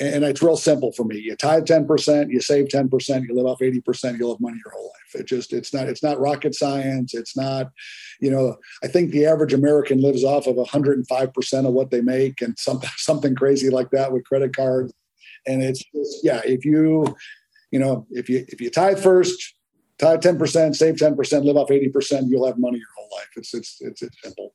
And 0.00 0.22
it's 0.22 0.40
real 0.40 0.56
simple 0.56 0.92
for 0.92 1.02
me. 1.02 1.18
You 1.18 1.34
tithe 1.34 1.64
10% 1.64 2.30
you 2.30 2.40
save 2.40 2.66
10% 2.66 3.28
you 3.28 3.34
live 3.34 3.46
off 3.46 3.58
80% 3.58 4.18
you'll 4.18 4.34
have 4.34 4.40
money 4.40 4.58
your 4.64 4.72
whole 4.72 4.84
life. 4.84 5.20
It 5.20 5.26
just 5.26 5.52
it's 5.52 5.74
not 5.74 5.88
it's 5.88 6.04
not 6.04 6.20
rocket 6.20 6.54
science. 6.54 7.14
It's 7.14 7.36
not 7.36 7.72
you 8.20 8.30
know 8.30 8.56
i 8.82 8.88
think 8.88 9.10
the 9.10 9.24
average 9.26 9.52
american 9.52 10.00
lives 10.00 10.24
off 10.24 10.46
of 10.46 10.56
105% 10.56 11.66
of 11.66 11.72
what 11.72 11.90
they 11.90 12.00
make 12.00 12.40
and 12.40 12.58
something 12.58 12.90
something 12.96 13.34
crazy 13.34 13.70
like 13.70 13.90
that 13.90 14.12
with 14.12 14.24
credit 14.24 14.54
cards 14.54 14.92
and 15.46 15.62
it's 15.62 15.82
just, 15.94 16.24
yeah, 16.24 16.40
if 16.44 16.64
you, 16.64 17.16
you 17.70 17.78
know, 17.78 18.06
if 18.10 18.28
you 18.28 18.44
if 18.48 18.60
you 18.60 18.70
tithe 18.70 18.98
first, 18.98 19.54
tithe 19.98 20.20
ten 20.20 20.38
percent, 20.38 20.76
save 20.76 20.98
ten 20.98 21.16
percent, 21.16 21.44
live 21.44 21.56
off 21.56 21.70
eighty 21.70 21.88
percent, 21.88 22.28
you'll 22.28 22.46
have 22.46 22.58
money 22.58 22.78
your 22.78 22.88
whole 22.96 23.08
life. 23.16 23.28
It's 23.36 23.54
it's 23.54 23.76
it's, 23.80 24.02
it's 24.02 24.16
simple. 24.22 24.54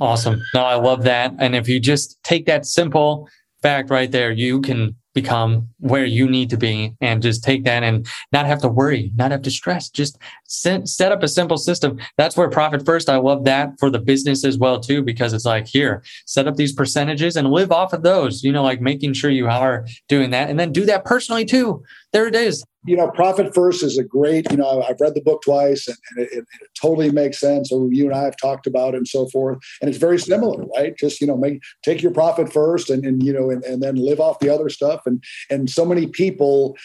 Awesome. 0.00 0.42
No, 0.52 0.62
I 0.62 0.74
love 0.74 1.04
that. 1.04 1.34
And 1.38 1.54
if 1.54 1.68
you 1.68 1.80
just 1.80 2.22
take 2.22 2.46
that 2.46 2.66
simple 2.66 3.28
fact 3.62 3.90
right 3.90 4.10
there, 4.10 4.30
you 4.30 4.60
can 4.60 4.94
become 5.14 5.66
where 5.78 6.04
you 6.04 6.28
need 6.28 6.50
to 6.50 6.58
be 6.58 6.94
and 7.00 7.22
just 7.22 7.42
take 7.42 7.64
that 7.64 7.82
and 7.82 8.06
not 8.30 8.44
have 8.44 8.60
to 8.60 8.68
worry, 8.68 9.10
not 9.16 9.30
have 9.30 9.40
to 9.40 9.50
stress, 9.50 9.88
just 9.88 10.18
set, 10.46 10.88
set 10.88 11.12
up 11.12 11.22
a 11.22 11.28
simple 11.28 11.56
system. 11.56 11.98
That's 12.16 12.36
where 12.36 12.48
profit 12.48 12.84
first. 12.84 13.08
I 13.08 13.16
love 13.16 13.44
that 13.44 13.78
for 13.78 13.90
the 13.90 13.98
business 13.98 14.44
as 14.44 14.58
well, 14.58 14.80
too, 14.80 15.02
because 15.02 15.32
it's 15.32 15.44
like 15.44 15.66
here, 15.66 16.02
set 16.26 16.46
up 16.46 16.56
these 16.56 16.72
percentages 16.72 17.36
and 17.36 17.50
live 17.50 17.72
off 17.72 17.92
of 17.92 18.02
those, 18.02 18.42
you 18.42 18.52
know, 18.52 18.62
like 18.62 18.80
making 18.80 19.12
sure 19.14 19.30
you 19.30 19.48
are 19.48 19.86
doing 20.08 20.30
that 20.30 20.50
and 20.50 20.58
then 20.58 20.72
do 20.72 20.84
that 20.86 21.04
personally 21.04 21.44
too. 21.44 21.82
There 22.12 22.26
it 22.26 22.34
is. 22.34 22.64
you 22.86 22.96
know, 22.96 23.10
Profit 23.10 23.54
First 23.54 23.82
is 23.82 23.98
a 23.98 24.04
great, 24.04 24.50
you 24.50 24.56
know, 24.56 24.82
I've 24.82 25.00
read 25.00 25.14
the 25.14 25.20
book 25.20 25.42
twice 25.42 25.88
and, 25.88 25.96
and 26.10 26.26
it, 26.26 26.32
it, 26.32 26.38
it, 26.38 26.68
totally 26.80 27.10
makes 27.10 27.38
sense. 27.38 27.70
So 27.70 27.88
you 27.90 28.06
and 28.06 28.14
I 28.14 28.22
have 28.22 28.36
talked 28.36 28.66
about 28.66 28.94
it 28.94 28.98
and 28.98 29.08
so 29.08 29.26
forth. 29.28 29.58
And 29.80 29.88
it's 29.88 29.98
very 29.98 30.18
similar, 30.18 30.64
right? 30.76 30.96
Just, 30.96 31.20
you 31.20 31.26
know, 31.26 31.36
make 31.36 31.60
take 31.84 32.00
your 32.00 32.12
profit 32.12 32.52
first 32.52 32.88
and, 32.88 33.04
and 33.04 33.22
you 33.22 33.32
know, 33.32 33.50
and, 33.50 33.62
and 33.64 33.82
then 33.82 33.96
live 33.96 34.20
off 34.20 34.38
the 34.38 34.48
other 34.48 34.68
stuff. 34.68 35.02
And 35.04 35.22
and 35.50 35.68
so 35.68 35.84
many 35.84 36.06
people, 36.06 36.76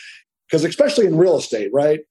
because 0.50 0.64
especially 0.64 1.06
in 1.06 1.18
real 1.18 1.38
estate, 1.38 1.70
right? 1.72 2.02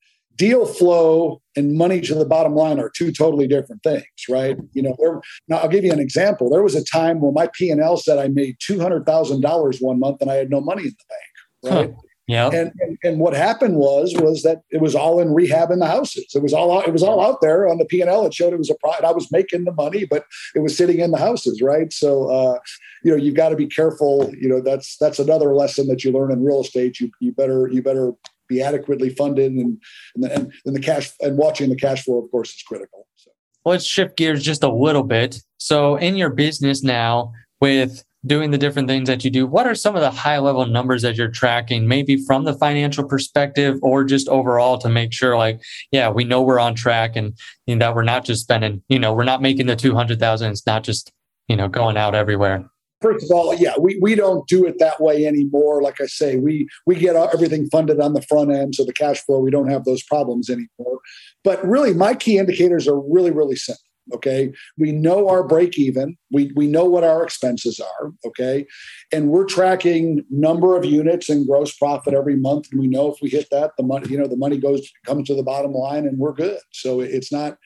Deal 0.40 0.64
flow 0.64 1.42
and 1.54 1.74
money 1.74 2.00
to 2.00 2.14
the 2.14 2.24
bottom 2.24 2.54
line 2.54 2.80
are 2.80 2.88
two 2.88 3.12
totally 3.12 3.46
different 3.46 3.82
things, 3.82 4.06
right? 4.26 4.56
You 4.72 4.82
know, 4.82 4.96
there, 4.98 5.20
now 5.48 5.58
I'll 5.58 5.68
give 5.68 5.84
you 5.84 5.92
an 5.92 6.00
example. 6.00 6.48
There 6.48 6.62
was 6.62 6.74
a 6.74 6.82
time 6.82 7.20
where 7.20 7.30
my 7.30 7.50
P 7.52 7.68
and 7.70 7.78
L 7.78 7.98
said 7.98 8.18
I 8.18 8.28
made 8.28 8.56
two 8.58 8.80
hundred 8.80 9.04
thousand 9.04 9.42
dollars 9.42 9.80
one 9.80 10.00
month 10.00 10.22
and 10.22 10.30
I 10.30 10.36
had 10.36 10.48
no 10.48 10.62
money 10.62 10.84
in 10.84 10.94
the 11.00 11.04
bank, 11.10 11.74
right? 11.74 11.90
Huh. 11.94 12.02
Yeah. 12.26 12.46
And, 12.46 12.72
and, 12.78 12.96
and 13.02 13.18
what 13.18 13.34
happened 13.34 13.74
was 13.76 14.14
was 14.16 14.44
that 14.44 14.62
it 14.70 14.80
was 14.80 14.94
all 14.94 15.20
in 15.20 15.34
rehab 15.34 15.70
in 15.72 15.80
the 15.80 15.86
houses. 15.86 16.26
It 16.32 16.42
was 16.42 16.54
all 16.54 16.78
out, 16.78 16.86
it 16.86 16.92
was 16.92 17.02
all 17.02 17.20
out 17.20 17.40
there 17.42 17.68
on 17.68 17.78
the 17.78 17.84
P 17.84 18.00
and 18.00 18.08
L. 18.08 18.24
It 18.24 18.32
showed 18.32 18.52
it 18.52 18.58
was 18.58 18.70
a 18.70 18.76
profit. 18.76 19.04
I 19.04 19.10
was 19.10 19.30
making 19.32 19.64
the 19.64 19.72
money, 19.72 20.06
but 20.06 20.24
it 20.54 20.60
was 20.60 20.76
sitting 20.76 21.00
in 21.00 21.10
the 21.10 21.18
houses, 21.18 21.60
right? 21.60 21.92
So 21.92 22.30
uh, 22.30 22.58
you 23.02 23.10
know 23.10 23.16
you've 23.16 23.34
got 23.34 23.48
to 23.48 23.56
be 23.56 23.66
careful. 23.66 24.32
You 24.32 24.48
know 24.48 24.60
that's 24.60 24.96
that's 24.98 25.18
another 25.18 25.54
lesson 25.54 25.88
that 25.88 26.04
you 26.04 26.12
learn 26.12 26.30
in 26.30 26.44
real 26.44 26.60
estate. 26.60 27.00
You 27.00 27.10
you 27.20 27.32
better 27.32 27.68
you 27.68 27.82
better 27.82 28.12
be 28.50 28.60
adequately 28.60 29.08
funded 29.10 29.52
and 29.52 29.80
and 30.14 30.52
the, 30.64 30.72
the 30.72 30.80
cash 30.80 31.10
and 31.20 31.38
watching 31.38 31.70
the 31.70 31.76
cash 31.76 32.04
flow, 32.04 32.22
of 32.22 32.30
course, 32.30 32.50
is 32.50 32.62
critical. 32.62 33.06
So. 33.16 33.30
Let's 33.64 33.84
shift 33.84 34.16
gears 34.16 34.42
just 34.42 34.62
a 34.62 34.72
little 34.72 35.04
bit. 35.04 35.40
So 35.56 35.96
in 35.96 36.16
your 36.16 36.30
business 36.30 36.82
now 36.82 37.32
with 37.60 38.04
doing 38.26 38.50
the 38.50 38.58
different 38.58 38.88
things 38.88 39.08
that 39.08 39.24
you 39.24 39.30
do, 39.30 39.46
what 39.46 39.66
are 39.66 39.74
some 39.74 39.94
of 39.94 40.02
the 40.02 40.10
high 40.10 40.38
level 40.38 40.66
numbers 40.66 41.02
that 41.02 41.16
you're 41.16 41.30
tracking, 41.30 41.88
maybe 41.88 42.16
from 42.16 42.44
the 42.44 42.52
financial 42.54 43.04
perspective 43.04 43.78
or 43.82 44.04
just 44.04 44.28
overall 44.28 44.76
to 44.78 44.88
make 44.88 45.12
sure, 45.12 45.38
like, 45.38 45.60
yeah, 45.90 46.10
we 46.10 46.24
know 46.24 46.42
we're 46.42 46.58
on 46.58 46.74
track 46.74 47.16
and, 47.16 47.38
and 47.66 47.80
that 47.80 47.94
we're 47.94 48.02
not 48.02 48.24
just 48.24 48.42
spending, 48.42 48.82
you 48.88 48.98
know, 48.98 49.14
we're 49.14 49.24
not 49.24 49.40
making 49.40 49.66
the 49.66 49.76
200,000. 49.76 50.50
It's 50.50 50.66
not 50.66 50.82
just, 50.84 51.12
you 51.48 51.56
know, 51.56 51.68
going 51.68 51.96
out 51.96 52.14
everywhere. 52.14 52.68
First 53.00 53.24
of 53.24 53.30
all, 53.30 53.54
yeah, 53.54 53.74
we, 53.78 53.98
we 54.00 54.14
don't 54.14 54.46
do 54.46 54.66
it 54.66 54.78
that 54.78 55.00
way 55.00 55.26
anymore. 55.26 55.82
Like 55.82 56.00
I 56.00 56.06
say, 56.06 56.36
we 56.36 56.68
we 56.86 56.96
get 56.96 57.16
everything 57.16 57.68
funded 57.70 58.00
on 58.00 58.12
the 58.12 58.22
front 58.22 58.50
end, 58.50 58.74
so 58.74 58.84
the 58.84 58.92
cash 58.92 59.24
flow 59.24 59.40
we 59.40 59.50
don't 59.50 59.70
have 59.70 59.84
those 59.84 60.02
problems 60.02 60.50
anymore. 60.50 61.00
But 61.42 61.64
really, 61.66 61.94
my 61.94 62.14
key 62.14 62.38
indicators 62.38 62.86
are 62.86 62.98
really 62.98 63.30
really 63.30 63.56
simple. 63.56 63.82
Okay. 64.12 64.52
We 64.76 64.92
know 64.92 65.28
our 65.28 65.46
break 65.46 65.78
even. 65.78 66.16
We, 66.32 66.50
we 66.56 66.66
know 66.66 66.84
what 66.84 67.04
our 67.04 67.22
expenses 67.22 67.80
are. 67.80 68.12
Okay. 68.26 68.66
And 69.12 69.28
we're 69.28 69.44
tracking 69.44 70.24
number 70.30 70.76
of 70.76 70.84
units 70.84 71.28
and 71.28 71.46
gross 71.46 71.76
profit 71.76 72.14
every 72.14 72.36
month. 72.36 72.68
And 72.72 72.80
we 72.80 72.88
know 72.88 73.12
if 73.12 73.18
we 73.22 73.28
hit 73.28 73.48
that, 73.50 73.72
the 73.76 73.84
money, 73.84 74.08
you 74.08 74.18
know, 74.18 74.26
the 74.26 74.36
money 74.36 74.56
goes, 74.56 74.90
comes 75.06 75.28
to 75.28 75.34
the 75.34 75.44
bottom 75.44 75.72
line 75.72 76.06
and 76.06 76.18
we're 76.18 76.32
good. 76.32 76.58
So 76.72 77.00
it's 77.00 77.30
not, 77.30 77.58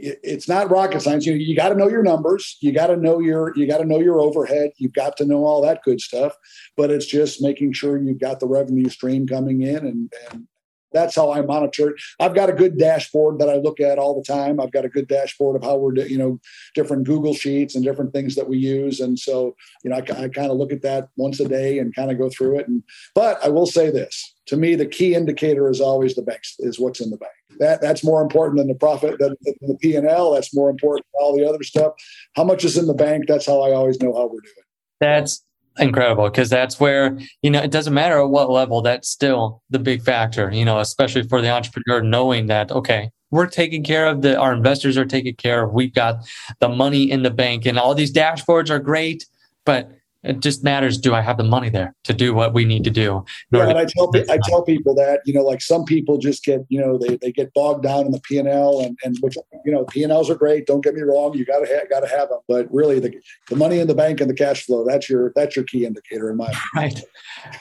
it's 0.00 0.48
not 0.48 0.70
rocket 0.70 1.02
science. 1.02 1.26
You, 1.26 1.34
you 1.34 1.56
got 1.56 1.70
to 1.70 1.74
know 1.74 1.88
your 1.88 2.02
numbers. 2.02 2.56
You 2.60 2.72
got 2.72 2.88
to 2.88 2.96
know 2.96 3.20
your 3.20 3.52
you 3.56 3.66
got 3.66 3.78
to 3.78 3.84
know 3.84 4.00
your 4.00 4.20
overhead. 4.20 4.70
You've 4.78 4.92
got 4.92 5.16
to 5.18 5.24
know 5.24 5.44
all 5.44 5.62
that 5.62 5.82
good 5.82 6.00
stuff. 6.00 6.36
But 6.76 6.90
it's 6.90 7.06
just 7.06 7.42
making 7.42 7.72
sure 7.72 7.98
you've 7.98 8.20
got 8.20 8.40
the 8.40 8.46
revenue 8.46 8.88
stream 8.88 9.26
coming 9.26 9.62
in 9.62 9.86
and, 9.86 10.12
and 10.30 10.46
that's 10.92 11.14
how 11.16 11.32
I 11.32 11.42
monitor 11.42 11.90
it. 11.90 11.96
I've 12.20 12.34
got 12.34 12.50
a 12.50 12.52
good 12.52 12.78
dashboard 12.78 13.38
that 13.38 13.48
I 13.48 13.56
look 13.56 13.80
at 13.80 13.98
all 13.98 14.14
the 14.14 14.24
time. 14.24 14.60
I've 14.60 14.72
got 14.72 14.84
a 14.84 14.88
good 14.88 15.08
dashboard 15.08 15.56
of 15.56 15.62
how 15.62 15.76
we're, 15.76 15.94
you 15.94 16.18
know, 16.18 16.40
different 16.74 17.04
Google 17.04 17.34
sheets 17.34 17.74
and 17.74 17.84
different 17.84 18.12
things 18.12 18.34
that 18.34 18.48
we 18.48 18.58
use. 18.58 19.00
And 19.00 19.18
so, 19.18 19.56
you 19.82 19.90
know, 19.90 19.96
I, 19.96 20.00
I 20.00 20.28
kind 20.28 20.50
of 20.50 20.56
look 20.56 20.72
at 20.72 20.82
that 20.82 21.08
once 21.16 21.40
a 21.40 21.48
day 21.48 21.78
and 21.78 21.94
kind 21.94 22.10
of 22.10 22.18
go 22.18 22.30
through 22.30 22.58
it. 22.58 22.68
And 22.68 22.82
but 23.14 23.42
I 23.44 23.48
will 23.48 23.66
say 23.66 23.90
this: 23.90 24.34
to 24.46 24.56
me, 24.56 24.74
the 24.74 24.86
key 24.86 25.14
indicator 25.14 25.70
is 25.70 25.80
always 25.80 26.14
the 26.14 26.22
bank 26.22 26.42
is 26.58 26.78
what's 26.78 27.00
in 27.00 27.10
the 27.10 27.16
bank. 27.16 27.32
That 27.58 27.80
that's 27.80 28.04
more 28.04 28.22
important 28.22 28.58
than 28.58 28.68
the 28.68 28.74
profit 28.74 29.18
than, 29.18 29.34
than 29.42 29.54
the 29.60 29.76
P 29.76 29.96
and 29.96 30.06
L. 30.06 30.32
That's 30.32 30.54
more 30.54 30.70
important 30.70 31.06
than 31.12 31.24
all 31.24 31.36
the 31.36 31.48
other 31.48 31.62
stuff. 31.62 31.92
How 32.34 32.44
much 32.44 32.64
is 32.64 32.76
in 32.76 32.86
the 32.86 32.94
bank? 32.94 33.26
That's 33.28 33.46
how 33.46 33.60
I 33.60 33.72
always 33.72 34.00
know 34.00 34.12
how 34.14 34.24
we're 34.24 34.40
doing. 34.40 34.66
That's 35.00 35.44
incredible 35.78 36.28
because 36.28 36.50
that's 36.50 36.78
where 36.78 37.18
you 37.40 37.50
know 37.50 37.60
it 37.60 37.70
doesn't 37.70 37.94
matter 37.94 38.18
at 38.20 38.28
what 38.28 38.50
level 38.50 38.82
that's 38.82 39.08
still 39.08 39.62
the 39.70 39.78
big 39.78 40.02
factor 40.02 40.50
you 40.52 40.64
know 40.64 40.78
especially 40.80 41.22
for 41.22 41.40
the 41.40 41.48
entrepreneur 41.48 42.02
knowing 42.02 42.46
that 42.46 42.70
okay 42.70 43.10
we're 43.30 43.46
taking 43.46 43.82
care 43.82 44.06
of 44.06 44.20
the 44.20 44.36
our 44.36 44.52
investors 44.52 44.98
are 44.98 45.06
taken 45.06 45.34
care 45.34 45.64
of 45.64 45.72
we've 45.72 45.94
got 45.94 46.16
the 46.60 46.68
money 46.68 47.10
in 47.10 47.22
the 47.22 47.30
bank 47.30 47.64
and 47.64 47.78
all 47.78 47.94
these 47.94 48.12
dashboards 48.12 48.68
are 48.68 48.78
great 48.78 49.24
but 49.64 49.90
it 50.24 50.40
just 50.40 50.62
matters 50.62 50.98
do 50.98 51.14
i 51.14 51.20
have 51.20 51.36
the 51.36 51.44
money 51.44 51.68
there 51.68 51.94
to 52.04 52.12
do 52.12 52.34
what 52.34 52.54
we 52.54 52.64
need 52.64 52.84
to 52.84 52.90
do 52.90 53.24
yeah, 53.52 53.68
and 53.68 53.78
i 53.78 53.84
tell 53.84 54.10
i 54.30 54.38
tell 54.44 54.62
people 54.62 54.94
that 54.94 55.20
you 55.24 55.34
know 55.34 55.42
like 55.42 55.60
some 55.60 55.84
people 55.84 56.18
just 56.18 56.44
get 56.44 56.60
you 56.68 56.80
know 56.80 56.98
they, 56.98 57.16
they 57.16 57.32
get 57.32 57.52
bogged 57.54 57.82
down 57.82 58.06
in 58.06 58.12
the 58.12 58.20
p&l 58.20 58.80
and 58.80 58.96
and 59.04 59.16
which 59.20 59.36
you 59.64 59.72
know 59.72 59.84
p&l's 59.86 60.30
are 60.30 60.34
great 60.34 60.66
don't 60.66 60.84
get 60.84 60.94
me 60.94 61.02
wrong 61.02 61.34
you 61.34 61.44
gotta 61.44 61.66
have 61.66 61.88
gotta 61.90 62.08
have 62.08 62.28
them 62.28 62.40
but 62.48 62.72
really 62.72 63.00
the, 63.00 63.12
the 63.48 63.56
money 63.56 63.78
in 63.78 63.86
the 63.86 63.94
bank 63.94 64.20
and 64.20 64.30
the 64.30 64.34
cash 64.34 64.64
flow 64.64 64.84
that's 64.84 65.08
your 65.08 65.32
that's 65.34 65.56
your 65.56 65.64
key 65.64 65.84
indicator 65.84 66.30
in 66.30 66.36
my 66.36 66.52
opinion. 66.74 67.02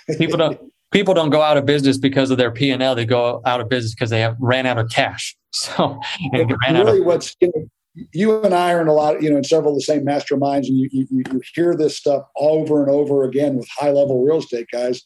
right. 0.07 0.17
People 0.17 0.37
don't 0.37 0.59
people 0.91 1.13
don't 1.13 1.29
go 1.29 1.41
out 1.41 1.57
of 1.57 1.65
business 1.65 1.97
because 1.97 2.31
of 2.31 2.37
their 2.37 2.51
p&l 2.51 2.95
they 2.95 3.05
go 3.05 3.41
out 3.45 3.61
of 3.61 3.69
business 3.69 3.93
because 3.93 4.09
they 4.09 4.21
have 4.21 4.35
ran 4.39 4.65
out 4.65 4.77
of 4.77 4.89
cash. 4.89 5.35
So 5.53 5.99
and 6.31 6.49
really 6.77 7.01
what's 7.01 7.35
you 7.41 7.51
know, 7.53 7.69
you 7.93 8.41
and 8.41 8.53
I 8.53 8.73
are 8.73 8.81
in 8.81 8.87
a 8.87 8.93
lot, 8.93 9.21
you 9.21 9.29
know, 9.29 9.37
in 9.37 9.43
several 9.43 9.71
of 9.73 9.77
the 9.77 9.83
same 9.83 10.05
masterminds, 10.05 10.67
and 10.67 10.77
you, 10.77 10.89
you, 10.91 11.07
you 11.09 11.41
hear 11.53 11.75
this 11.75 11.97
stuff 11.97 12.23
over 12.37 12.81
and 12.81 12.89
over 12.89 13.23
again 13.23 13.55
with 13.57 13.67
high 13.69 13.91
level 13.91 14.23
real 14.23 14.37
estate 14.37 14.67
guys. 14.71 15.03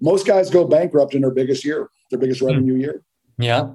Most 0.00 0.26
guys 0.26 0.50
go 0.50 0.66
bankrupt 0.66 1.14
in 1.14 1.22
their 1.22 1.30
biggest 1.30 1.64
year, 1.64 1.90
their 2.10 2.18
biggest 2.18 2.40
hmm. 2.40 2.46
revenue 2.46 2.74
year. 2.74 3.02
Yeah. 3.38 3.70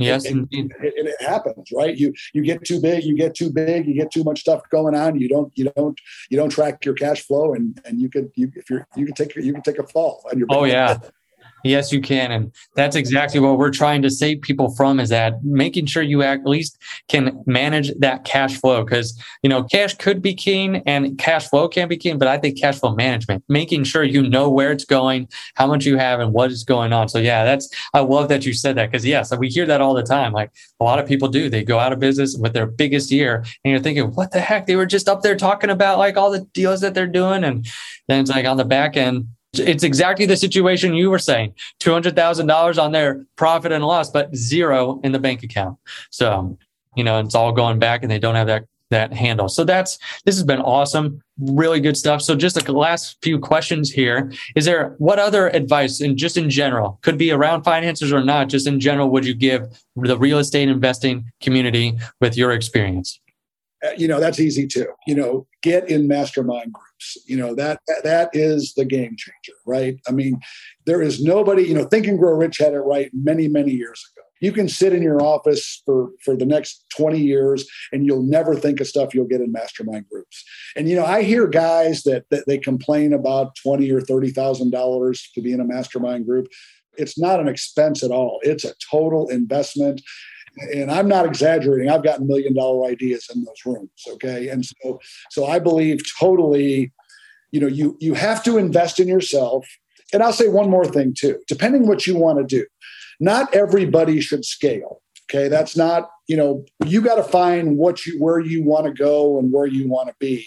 Yes, 0.00 0.26
and, 0.26 0.46
and, 0.52 0.70
it, 0.80 0.94
it, 0.96 1.20
happens, 1.20 1.70
right? 1.74 1.96
You 1.96 2.14
you 2.32 2.42
get 2.42 2.64
too 2.64 2.80
big, 2.80 3.02
you 3.02 3.16
get 3.16 3.34
too 3.34 3.50
big, 3.50 3.84
you 3.84 3.94
get 3.94 4.12
too 4.12 4.22
much 4.22 4.40
stuff 4.40 4.62
going 4.70 4.94
on. 4.94 5.18
You 5.18 5.28
don't 5.28 5.52
you 5.56 5.72
don't 5.74 5.98
you 6.30 6.36
don't 6.36 6.50
track 6.50 6.84
your 6.84 6.94
cash 6.94 7.22
flow, 7.22 7.52
and 7.52 7.80
and 7.84 8.00
you 8.00 8.08
could 8.08 8.30
you 8.36 8.52
if 8.54 8.70
you're 8.70 8.86
you 8.94 9.06
can 9.06 9.14
take 9.16 9.34
you 9.34 9.52
can 9.52 9.62
take 9.62 9.80
a 9.80 9.86
fall 9.88 10.24
on 10.30 10.38
your. 10.38 10.46
Oh 10.50 10.62
yeah, 10.62 10.98
Yes, 11.68 11.92
you 11.92 12.00
can. 12.00 12.32
And 12.32 12.54
that's 12.74 12.96
exactly 12.96 13.40
what 13.40 13.58
we're 13.58 13.70
trying 13.70 14.00
to 14.02 14.10
save 14.10 14.40
people 14.40 14.74
from 14.74 14.98
is 14.98 15.10
that 15.10 15.44
making 15.44 15.84
sure 15.84 16.02
you 16.02 16.22
at 16.22 16.46
least 16.46 16.78
can 17.08 17.42
manage 17.44 17.92
that 17.98 18.24
cash 18.24 18.56
flow. 18.58 18.84
Cause, 18.86 19.20
you 19.42 19.50
know, 19.50 19.64
cash 19.64 19.94
could 19.94 20.22
be 20.22 20.34
king 20.34 20.76
and 20.86 21.18
cash 21.18 21.46
flow 21.48 21.68
can 21.68 21.86
be 21.86 21.98
king, 21.98 22.18
but 22.18 22.26
I 22.26 22.38
think 22.38 22.58
cash 22.58 22.78
flow 22.78 22.94
management, 22.94 23.44
making 23.48 23.84
sure 23.84 24.02
you 24.02 24.26
know 24.26 24.48
where 24.48 24.72
it's 24.72 24.86
going, 24.86 25.28
how 25.56 25.66
much 25.66 25.84
you 25.84 25.98
have 25.98 26.20
and 26.20 26.32
what 26.32 26.50
is 26.50 26.64
going 26.64 26.94
on. 26.94 27.08
So 27.10 27.18
yeah, 27.18 27.44
that's, 27.44 27.68
I 27.92 28.00
love 28.00 28.28
that 28.30 28.46
you 28.46 28.54
said 28.54 28.76
that. 28.76 28.90
Cause 28.90 29.04
yes, 29.04 29.36
we 29.36 29.48
hear 29.48 29.66
that 29.66 29.82
all 29.82 29.92
the 29.92 30.02
time. 30.02 30.32
Like 30.32 30.50
a 30.80 30.84
lot 30.84 30.98
of 30.98 31.06
people 31.06 31.28
do, 31.28 31.50
they 31.50 31.64
go 31.64 31.78
out 31.78 31.92
of 31.92 31.98
business 31.98 32.34
with 32.34 32.54
their 32.54 32.66
biggest 32.66 33.10
year 33.10 33.44
and 33.62 33.70
you're 33.72 33.80
thinking, 33.80 34.14
what 34.14 34.32
the 34.32 34.40
heck? 34.40 34.66
They 34.66 34.76
were 34.76 34.86
just 34.86 35.08
up 35.08 35.20
there 35.20 35.36
talking 35.36 35.68
about 35.68 35.98
like 35.98 36.16
all 36.16 36.30
the 36.30 36.46
deals 36.54 36.80
that 36.80 36.94
they're 36.94 37.06
doing. 37.06 37.44
And 37.44 37.66
then 38.08 38.20
it's 38.20 38.30
like 38.30 38.46
on 38.46 38.56
the 38.56 38.64
back 38.64 38.96
end, 38.96 39.28
it's 39.58 39.82
exactly 39.82 40.26
the 40.26 40.36
situation 40.36 40.94
you 40.94 41.10
were 41.10 41.18
saying 41.18 41.54
$200,000 41.80 42.82
on 42.82 42.92
their 42.92 43.24
profit 43.36 43.72
and 43.72 43.84
loss, 43.84 44.10
but 44.10 44.34
zero 44.34 45.00
in 45.04 45.12
the 45.12 45.18
bank 45.18 45.42
account. 45.42 45.78
So, 46.10 46.56
you 46.96 47.04
know, 47.04 47.20
it's 47.20 47.34
all 47.34 47.52
going 47.52 47.78
back 47.78 48.02
and 48.02 48.10
they 48.10 48.18
don't 48.18 48.34
have 48.34 48.46
that 48.46 48.64
that 48.90 49.12
handle. 49.12 49.48
So 49.48 49.64
that's 49.64 49.98
this 50.24 50.34
has 50.34 50.44
been 50.44 50.60
awesome, 50.60 51.20
really 51.38 51.80
good 51.80 51.96
stuff. 51.96 52.22
So 52.22 52.34
just 52.34 52.54
the 52.64 52.72
last 52.72 53.18
few 53.22 53.38
questions 53.38 53.90
here. 53.90 54.32
Is 54.56 54.64
there 54.64 54.94
what 54.98 55.18
other 55.18 55.48
advice 55.48 56.00
and 56.00 56.16
just 56.16 56.36
in 56.36 56.48
general, 56.48 56.98
could 57.02 57.18
be 57.18 57.30
around 57.30 57.64
finances 57.64 58.12
or 58.12 58.24
not, 58.24 58.48
just 58.48 58.66
in 58.66 58.80
general 58.80 59.10
would 59.10 59.26
you 59.26 59.34
give 59.34 59.66
the 59.96 60.18
real 60.18 60.38
estate 60.38 60.68
investing 60.68 61.30
community 61.42 61.98
with 62.20 62.36
your 62.36 62.52
experience? 62.52 63.20
Uh, 63.84 63.90
you 63.96 64.08
know, 64.08 64.18
that's 64.18 64.40
easy 64.40 64.66
too. 64.66 64.86
You 65.06 65.14
know, 65.14 65.46
get 65.62 65.88
in 65.88 66.08
mastermind 66.08 66.72
groups 66.72 66.87
you 67.26 67.36
know 67.36 67.54
that 67.54 67.80
that 68.02 68.30
is 68.32 68.74
the 68.74 68.84
game 68.84 69.16
changer 69.16 69.58
right? 69.66 70.00
I 70.08 70.12
mean 70.12 70.40
there 70.86 71.02
is 71.02 71.22
nobody 71.22 71.64
you 71.64 71.74
know 71.74 71.84
think 71.84 72.06
and 72.06 72.18
grow 72.18 72.34
rich 72.34 72.58
had 72.58 72.74
it 72.74 72.80
right 72.80 73.10
many 73.12 73.48
many 73.48 73.72
years 73.72 74.04
ago. 74.12 74.24
You 74.40 74.52
can 74.52 74.68
sit 74.68 74.92
in 74.92 75.02
your 75.02 75.22
office 75.22 75.82
for 75.84 76.10
for 76.24 76.36
the 76.36 76.46
next 76.46 76.84
20 76.96 77.18
years 77.18 77.68
and 77.92 78.06
you'll 78.06 78.22
never 78.22 78.54
think 78.54 78.80
of 78.80 78.86
stuff 78.86 79.14
you'll 79.14 79.26
get 79.26 79.40
in 79.40 79.52
mastermind 79.52 80.06
groups. 80.10 80.44
And 80.76 80.88
you 80.88 80.96
know 80.96 81.04
i 81.04 81.22
hear 81.22 81.46
guys 81.46 82.02
that, 82.04 82.24
that 82.30 82.44
they 82.46 82.58
complain 82.58 83.12
about 83.12 83.56
20 83.56 83.90
or 83.90 84.00
30 84.00 84.30
thousand 84.30 84.70
dollars 84.70 85.30
to 85.34 85.42
be 85.42 85.52
in 85.52 85.60
a 85.60 85.64
mastermind 85.64 86.26
group. 86.26 86.48
It's 86.96 87.18
not 87.18 87.38
an 87.38 87.46
expense 87.46 88.02
at 88.02 88.10
all. 88.10 88.40
It's 88.42 88.64
a 88.64 88.74
total 88.90 89.28
investment 89.28 90.00
and 90.72 90.90
I'm 90.90 91.08
not 91.08 91.26
exaggerating. 91.26 91.88
I've 91.88 92.04
gotten 92.04 92.26
million 92.26 92.54
dollar 92.54 92.88
ideas 92.88 93.28
in 93.34 93.44
those 93.44 93.64
rooms. 93.64 93.90
Okay, 94.08 94.48
and 94.48 94.64
so 94.64 95.00
so 95.30 95.46
I 95.46 95.58
believe 95.58 96.00
totally. 96.18 96.92
You 97.50 97.60
know, 97.60 97.66
you 97.66 97.96
you 98.00 98.14
have 98.14 98.42
to 98.44 98.58
invest 98.58 99.00
in 99.00 99.08
yourself. 99.08 99.66
And 100.12 100.22
I'll 100.22 100.32
say 100.32 100.48
one 100.48 100.70
more 100.70 100.86
thing 100.86 101.14
too. 101.18 101.38
Depending 101.48 101.86
what 101.86 102.06
you 102.06 102.16
want 102.16 102.38
to 102.38 102.44
do, 102.44 102.66
not 103.20 103.54
everybody 103.54 104.20
should 104.20 104.44
scale. 104.44 105.02
Okay, 105.30 105.48
that's 105.48 105.76
not 105.76 106.08
you 106.26 106.36
know 106.36 106.64
you 106.84 107.02
got 107.02 107.16
to 107.16 107.22
find 107.22 107.76
what 107.76 108.06
you 108.06 108.18
where 108.18 108.40
you 108.40 108.64
want 108.64 108.86
to 108.86 108.92
go 108.92 109.38
and 109.38 109.52
where 109.52 109.66
you 109.66 109.88
want 109.88 110.08
to 110.08 110.14
be. 110.18 110.46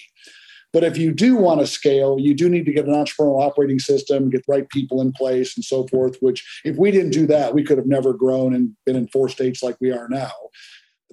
But 0.74 0.84
if 0.84 0.98
you 0.98 1.12
do 1.12 1.36
want 1.36 1.60
to 1.60 1.68
scale, 1.68 2.18
you 2.20 2.34
do 2.34 2.50
need 2.50 2.66
to 2.66 2.74
get 2.74 2.86
an 2.86 2.94
entrepreneurial 2.94 3.44
operating 3.44 3.80
system, 3.80 4.30
get 4.30 4.46
the 4.46 4.54
right 4.54 4.70
people 4.70 5.02
in 5.02 5.12
place, 5.12 5.56
and 5.56 5.66
so 5.66 5.88
forth. 5.88 6.18
Which, 6.22 6.62
if 6.64 6.78
we 6.78 6.92
didn't 6.92 7.12
do 7.12 7.28
that, 7.28 7.54
we 7.54 7.64
could 7.64 7.78
have 7.78 7.88
never 7.88 8.14
grown 8.14 8.54
and 8.54 8.76
been 8.86 8.96
in 8.96 9.08
four 9.08 9.30
states 9.30 9.62
like 9.62 9.78
we 9.82 9.92
are 9.92 10.08
now 10.10 10.32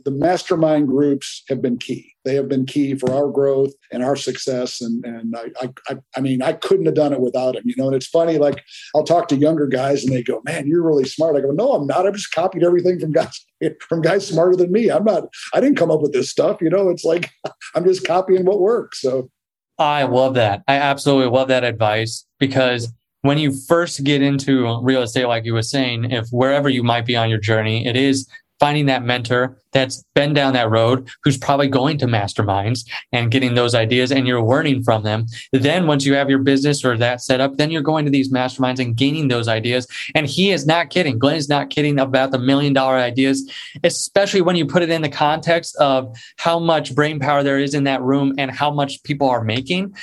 the 0.05 0.11
mastermind 0.11 0.89
groups 0.89 1.43
have 1.49 1.61
been 1.61 1.77
key. 1.77 2.15
They 2.25 2.35
have 2.35 2.49
been 2.49 2.67
key 2.67 2.95
for 2.95 3.13
our 3.13 3.29
growth 3.29 3.73
and 3.93 4.05
our 4.05 4.17
success. 4.17 4.81
And 4.81 5.05
and 5.05 5.35
I 5.37 5.69
I 5.89 5.97
I 6.17 6.21
mean 6.21 6.43
I 6.43 6.53
couldn't 6.53 6.87
have 6.87 6.95
done 6.95 7.13
it 7.13 7.21
without 7.21 7.55
them. 7.55 7.65
You 7.67 7.75
know, 7.77 7.87
and 7.87 7.97
it's 7.97 8.07
funny. 8.07 8.39
Like 8.39 8.63
I'll 8.95 9.05
talk 9.05 9.29
to 9.29 9.37
younger 9.37 9.67
guys 9.67 10.05
and 10.05 10.15
they 10.15 10.23
go, 10.23 10.41
"Man, 10.45 10.67
you're 10.67 10.87
really 10.87 11.05
smart." 11.05 11.37
I 11.37 11.41
go, 11.41 11.51
"No, 11.51 11.73
I'm 11.73 11.87
not. 11.87 12.07
I've 12.07 12.15
just 12.15 12.33
copied 12.33 12.65
everything 12.65 12.99
from 13.01 13.13
guys 13.13 13.45
from 13.89 14.03
guys 14.03 14.27
smarter 14.27 14.57
than 14.57 14.73
me. 14.73 14.91
I'm 14.91 15.05
not. 15.05 15.25
I 15.53 15.61
didn't 15.61 15.79
come 15.79 15.91
up 15.91 16.01
with 16.01 16.13
this 16.13 16.31
stuff. 16.31 16.61
You 16.61 16.71
know, 16.71 16.89
it's 16.89 17.05
like 17.05 17.31
I'm 17.75 17.85
just 17.85 18.07
copying 18.07 18.45
what 18.45 18.61
works." 18.61 19.01
So 19.01 19.31
I 19.79 20.05
love 20.05 20.35
that. 20.35 20.63
I 20.67 20.75
absolutely 20.75 21.31
love 21.31 21.49
that 21.49 21.65
advice 21.65 22.27
because 22.39 22.93
when 23.23 23.39
you 23.39 23.53
first 23.67 24.05
get 24.05 24.23
into 24.23 24.81
real 24.83 25.03
estate, 25.03 25.27
like 25.27 25.45
you 25.45 25.55
were 25.55 25.63
saying, 25.63 26.11
if 26.11 26.29
wherever 26.31 26.69
you 26.69 26.83
might 26.83 27.07
be 27.07 27.17
on 27.17 27.31
your 27.31 27.39
journey, 27.39 27.87
it 27.87 27.97
is 27.97 28.29
finding 28.61 28.87
that 28.87 29.05
mentor 29.05 29.57
that's 29.73 30.03
been 30.15 30.33
down 30.33 30.55
that 30.55 30.71
road, 30.71 31.09
who's 31.23 31.37
probably 31.37 31.69
going 31.69 31.99
to 31.99 32.07
masterminds 32.07 32.89
and 33.13 33.31
getting 33.31 33.55
those 33.55 33.75
ideas 33.75 34.11
and 34.11 34.27
you're 34.27 34.43
learning 34.43 34.83
from 34.83 35.03
them. 35.03 35.27
Then 35.53 35.87
once 35.87 36.07
you 36.07 36.15
have 36.15 36.31
your 36.31 36.39
business 36.39 36.85
or 36.85 36.97
that 36.97 37.21
set 37.21 37.41
up, 37.41 37.57
then 37.57 37.71
you're 37.71 37.83
going 37.83 38.05
to 38.05 38.11
these 38.11 38.33
masterminds 38.33 38.79
and 38.79 38.97
gaining 38.97 39.29
those 39.29 39.47
ideas. 39.47 39.87
And 40.15 40.27
he 40.27 40.51
is 40.51 40.67
not 40.67 40.91
kidding. 40.91 41.19
Glenn 41.19 41.37
is 41.37 41.49
not 41.49 41.71
kidding 41.71 42.01
about 42.01 42.31
the 42.31 42.39
million 42.39 42.73
dollar 42.73 42.97
ideas, 42.97 43.51
especially 43.85 44.41
when 44.41 44.57
you 44.57 44.67
put 44.67 44.83
it 44.83 44.91
in 44.91 45.03
the 45.03 45.09
context 45.09 45.77
of 45.77 46.17
how 46.39 46.59
much 46.59 46.95
brain 46.95 47.21
power 47.21 47.43
there 47.43 47.59
is 47.59 47.75
in 47.75 47.85
that 47.85 48.03
room 48.03 48.35
and 48.39 48.51
how 48.51 48.71
much 48.71 49.03
people 49.03 49.29
are 49.29 49.45
making. 49.45 49.95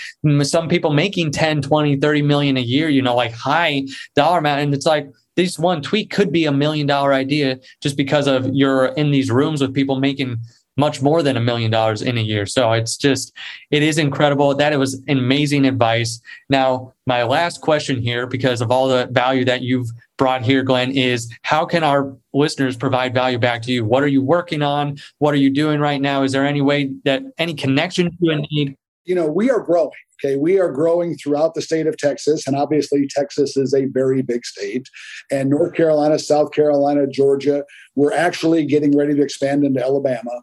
Some 0.43 0.69
people 0.69 0.93
making 0.93 1.31
10, 1.31 1.62
20, 1.62 1.97
30 1.97 2.21
million 2.21 2.57
a 2.57 2.62
year, 2.62 2.88
you 2.89 3.01
know, 3.01 3.15
like 3.15 3.33
high 3.33 3.85
dollar 4.15 4.38
amount. 4.38 4.62
And 4.62 4.74
it's 4.74 4.85
like, 4.85 5.07
this 5.36 5.60
one 5.60 5.82
tweet 5.82 6.10
could 6.10 6.32
be 6.32 6.46
a 6.46 6.51
million 6.51 6.88
dollar 6.88 7.13
idea 7.13 7.60
just 7.82 7.98
because 7.98 8.27
of 8.27 8.48
you're 8.54 8.88
in 8.88 9.12
these 9.12 9.30
rooms 9.32 9.62
with 9.62 9.74
people 9.74 10.00
making 10.00 10.38
much 10.77 11.01
more 11.01 11.24
than 11.24 11.38
a 11.38 11.42
million 11.42 11.72
dollars 11.72 12.01
in 12.01 12.18
a 12.18 12.22
year. 12.22 12.46
So 12.46 12.72
it's 12.74 12.98
just, 12.98 13.34
it 13.72 13.82
is 13.82 13.98
incredible. 13.98 14.54
That 14.56 14.74
it 14.74 14.77
was 14.77 15.01
amazing 15.08 15.65
advice. 15.65 16.20
Now, 16.50 16.94
my 17.06 17.24
last 17.24 17.62
question 17.62 18.01
here, 18.01 18.27
because 18.27 18.62
of 18.62 18.72
all 18.72 18.88
the 18.88 19.08
value 19.12 19.46
that 19.46 19.62
you've 19.62 19.89
brought 20.18 20.42
here, 20.42 20.63
Glenn, 20.63 20.92
is 20.92 21.34
how 21.44 21.65
can 21.65 21.84
our 21.84 22.15
listeners 22.34 22.75
provide 22.75 23.13
value 23.13 23.38
back 23.38 23.62
to 23.63 23.72
you? 23.72 23.86
What 23.86 24.04
are 24.04 24.08
you 24.08 24.22
working 24.22 24.62
on? 24.62 24.98
What 25.20 25.34
are 25.34 25.38
you 25.38 25.50
doing 25.50 25.80
right 25.80 26.01
now? 26.01 26.24
Is 26.24 26.34
there 26.34 26.46
any 26.46 26.62
way 26.62 26.92
that 27.06 27.24
any 27.38 27.54
connection 27.54 28.15
you 28.20 28.36
need? 28.51 28.77
You 29.05 29.15
know, 29.15 29.27
we 29.27 29.50
are 29.50 29.62
growing. 29.62 29.91
Okay, 30.24 30.38
we 30.38 30.59
are 30.59 30.71
growing 30.71 31.17
throughout 31.17 31.55
the 31.55 31.62
state 31.62 31.88
of 31.88 31.97
Texas, 31.97 32.47
and 32.47 32.55
obviously 32.55 33.07
Texas 33.07 33.57
is 33.57 33.74
a 33.74 33.85
very 33.85 34.21
big 34.21 34.45
state. 34.45 34.88
And 35.29 35.50
North 35.50 35.74
Carolina, 35.74 36.17
South 36.19 36.51
Carolina, 36.51 37.05
Georgia, 37.05 37.65
we're 37.95 38.13
actually 38.13 38.65
getting 38.65 38.95
ready 38.95 39.13
to 39.13 39.21
expand 39.21 39.65
into 39.65 39.83
Alabama. 39.83 40.41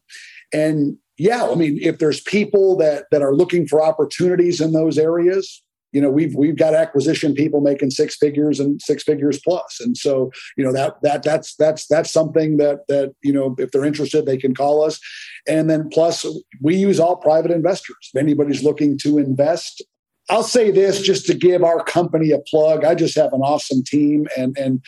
And 0.53 0.99
yeah, 1.17 1.47
I 1.47 1.55
mean, 1.55 1.79
if 1.81 1.99
there's 1.99 2.21
people 2.21 2.77
that 2.79 3.07
that 3.11 3.23
are 3.23 3.35
looking 3.35 3.67
for 3.67 3.83
opportunities 3.83 4.61
in 4.61 4.73
those 4.73 4.99
areas, 4.99 5.63
you 5.93 6.01
know 6.01 6.11
we've 6.11 6.35
we've 6.35 6.57
got 6.57 6.75
acquisition 6.75 7.35
people 7.35 7.61
making 7.61 7.91
six 7.91 8.17
figures 8.17 8.59
and 8.59 8.81
six 8.83 9.03
figures 9.03 9.41
plus 9.45 9.81
and 9.81 9.97
so 9.97 10.31
you 10.57 10.65
know 10.65 10.73
that 10.73 11.01
that 11.03 11.23
that's 11.23 11.55
that's 11.57 11.87
that's 11.87 12.11
something 12.11 12.57
that 12.57 12.87
that 12.89 13.15
you 13.23 13.33
know 13.33 13.55
if 13.59 13.71
they're 13.71 13.85
interested 13.85 14.27
they 14.27 14.37
can 14.37 14.55
call 14.55 14.83
us 14.83 14.99
and 15.47 15.71
then 15.71 15.89
plus 15.91 16.27
we 16.61 16.75
use 16.75 16.99
all 16.99 17.17
private 17.17 17.51
investors 17.51 18.11
if 18.13 18.21
anybody's 18.21 18.65
looking 18.65 18.99
to 18.99 19.19
invest 19.19 19.83
i'll 20.31 20.43
say 20.43 20.71
this 20.71 21.01
just 21.01 21.27
to 21.27 21.35
give 21.35 21.63
our 21.63 21.85
company 21.85 22.31
a 22.31 22.39
plug 22.39 22.85
i 22.85 22.95
just 22.95 23.17
have 23.17 23.33
an 23.33 23.41
awesome 23.41 23.83
team 23.85 24.27
and 24.37 24.57
and 24.59 24.83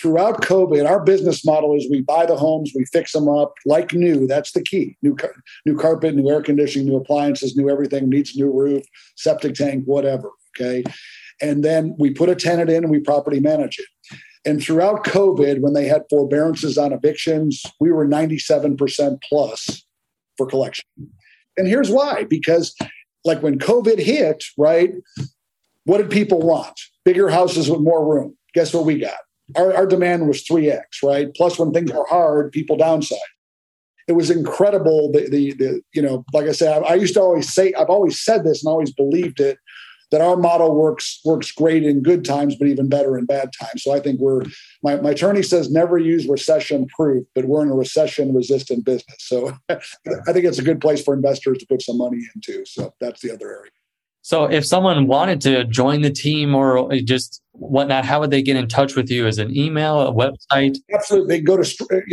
throughout 0.00 0.40
COVID, 0.42 0.88
our 0.88 1.02
business 1.04 1.44
model 1.44 1.74
is 1.76 1.86
we 1.90 2.00
buy 2.00 2.24
the 2.24 2.36
homes, 2.36 2.72
we 2.74 2.84
fix 2.86 3.12
them 3.12 3.28
up 3.28 3.54
like 3.66 3.92
new. 3.92 4.26
That's 4.26 4.52
the 4.52 4.62
key. 4.62 4.96
New 5.02 5.16
new 5.66 5.76
carpet, 5.76 6.14
new 6.14 6.30
air 6.30 6.42
conditioning, 6.42 6.88
new 6.88 6.96
appliances, 6.96 7.56
new 7.56 7.68
everything 7.68 8.08
needs 8.08 8.34
new 8.34 8.50
roof, 8.50 8.84
septic 9.16 9.54
tank, 9.54 9.84
whatever. 9.84 10.30
Okay. 10.56 10.84
And 11.40 11.64
then 11.64 11.94
we 11.98 12.10
put 12.10 12.28
a 12.28 12.34
tenant 12.34 12.70
in 12.70 12.84
and 12.84 12.90
we 12.90 13.00
property 13.00 13.40
manage 13.40 13.78
it. 13.78 13.86
And 14.44 14.62
throughout 14.62 15.04
COVID, 15.04 15.60
when 15.60 15.74
they 15.74 15.86
had 15.86 16.04
forbearances 16.08 16.78
on 16.78 16.92
evictions, 16.92 17.62
we 17.78 17.90
were 17.90 18.06
97% 18.06 19.18
plus 19.28 19.84
for 20.36 20.46
collection. 20.46 20.84
And 21.56 21.66
here's 21.66 21.90
why 21.90 22.24
because, 22.24 22.74
like, 23.24 23.42
when 23.42 23.58
COVID 23.58 23.98
hit, 23.98 24.44
right, 24.56 24.92
what 25.84 25.98
did 25.98 26.10
people 26.10 26.40
want? 26.40 26.78
Bigger 27.04 27.28
houses 27.28 27.68
with 27.68 27.80
more 27.80 28.06
room. 28.06 28.36
Guess 28.54 28.72
what 28.72 28.86
we 28.86 28.98
got? 28.98 29.18
Our, 29.56 29.74
our 29.74 29.86
demand 29.86 30.26
was 30.28 30.44
3x, 30.44 30.80
right? 31.02 31.28
Plus, 31.34 31.58
when 31.58 31.72
things 31.72 31.92
were 31.92 32.06
hard, 32.08 32.52
people 32.52 32.78
downsized. 32.78 33.18
It 34.08 34.12
was 34.12 34.30
incredible. 34.30 35.12
The, 35.12 35.28
the, 35.28 35.52
the 35.52 35.82
you 35.92 36.00
know, 36.00 36.24
like 36.32 36.46
I 36.46 36.52
said, 36.52 36.82
I, 36.82 36.86
I 36.86 36.94
used 36.94 37.14
to 37.14 37.20
always 37.20 37.52
say, 37.52 37.74
I've 37.74 37.90
always 37.90 38.18
said 38.18 38.44
this 38.44 38.64
and 38.64 38.70
always 38.70 38.92
believed 38.92 39.38
it 39.40 39.58
that 40.10 40.20
our 40.20 40.36
model 40.36 40.74
works 40.74 41.20
works 41.24 41.52
great 41.52 41.84
in 41.84 42.02
good 42.02 42.24
times, 42.24 42.56
but 42.56 42.68
even 42.68 42.88
better 42.88 43.16
in 43.16 43.26
bad 43.26 43.50
times. 43.58 43.82
So 43.82 43.92
I 43.92 44.00
think 44.00 44.20
we're 44.20 44.42
my, 44.82 44.96
my 44.96 45.10
attorney 45.10 45.42
says 45.42 45.70
never 45.70 45.98
use 45.98 46.26
recession 46.26 46.86
proof, 46.86 47.26
but 47.34 47.44
we're 47.46 47.62
in 47.62 47.70
a 47.70 47.74
recession 47.74 48.34
resistant 48.34 48.84
business. 48.84 49.16
So 49.18 49.52
I 49.68 50.32
think 50.32 50.44
it's 50.44 50.58
a 50.58 50.64
good 50.64 50.80
place 50.80 51.02
for 51.02 51.14
investors 51.14 51.58
to 51.58 51.66
put 51.66 51.82
some 51.82 51.98
money 51.98 52.20
into. 52.34 52.64
So 52.66 52.94
that's 53.00 53.20
the 53.20 53.32
other 53.32 53.50
area. 53.50 53.70
So 54.22 54.44
if 54.44 54.66
someone 54.66 55.06
wanted 55.06 55.40
to 55.42 55.64
join 55.64 56.00
the 56.02 56.10
team 56.10 56.54
or 56.54 56.90
just 57.04 57.40
whatnot, 57.52 58.04
how 58.04 58.20
would 58.20 58.30
they 58.30 58.42
get 58.42 58.56
in 58.56 58.68
touch 58.68 58.94
with 58.94 59.10
you? 59.10 59.26
As 59.26 59.38
an 59.38 59.56
email, 59.56 59.98
a 60.00 60.12
website? 60.12 60.76
Absolutely. 60.92 61.36
They 61.36 61.42
go 61.42 61.56
to 61.56 61.64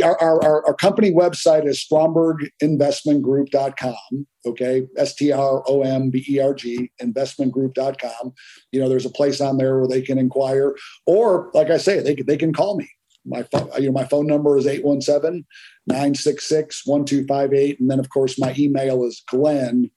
our, 0.02 0.18
our, 0.22 0.64
our 0.66 0.74
company 0.74 1.12
website 1.12 1.66
is 1.66 1.86
stromberginvestmentgroup.com. 1.90 4.26
Okay. 4.46 4.86
S 4.96 5.14
T 5.14 5.32
R 5.32 5.62
O 5.66 5.82
M 5.82 6.08
B 6.10 6.24
E 6.28 6.40
R 6.40 6.54
G 6.54 6.90
investmentgroup.com. 7.02 8.32
You 8.72 8.80
know, 8.80 8.88
there's 8.88 9.06
a 9.06 9.10
place 9.10 9.42
on 9.42 9.58
there 9.58 9.78
where 9.78 9.88
they 9.88 10.00
can 10.00 10.18
inquire, 10.18 10.74
or 11.06 11.50
like 11.52 11.70
I 11.70 11.76
say, 11.76 12.00
they, 12.00 12.14
they 12.14 12.36
can 12.36 12.54
call 12.54 12.76
me. 12.76 12.88
My 13.26 13.42
phone, 13.42 13.68
you 13.78 13.86
know, 13.86 13.92
my 13.92 14.04
phone 14.04 14.26
number 14.26 14.56
is 14.56 14.66
817 14.66 15.44
966 15.86 16.86
1258. 16.86 17.80
And 17.80 17.90
then, 17.90 17.98
of 17.98 18.08
course, 18.08 18.38
my 18.38 18.54
email 18.56 19.04
is 19.04 19.22
Glenn 19.28 19.90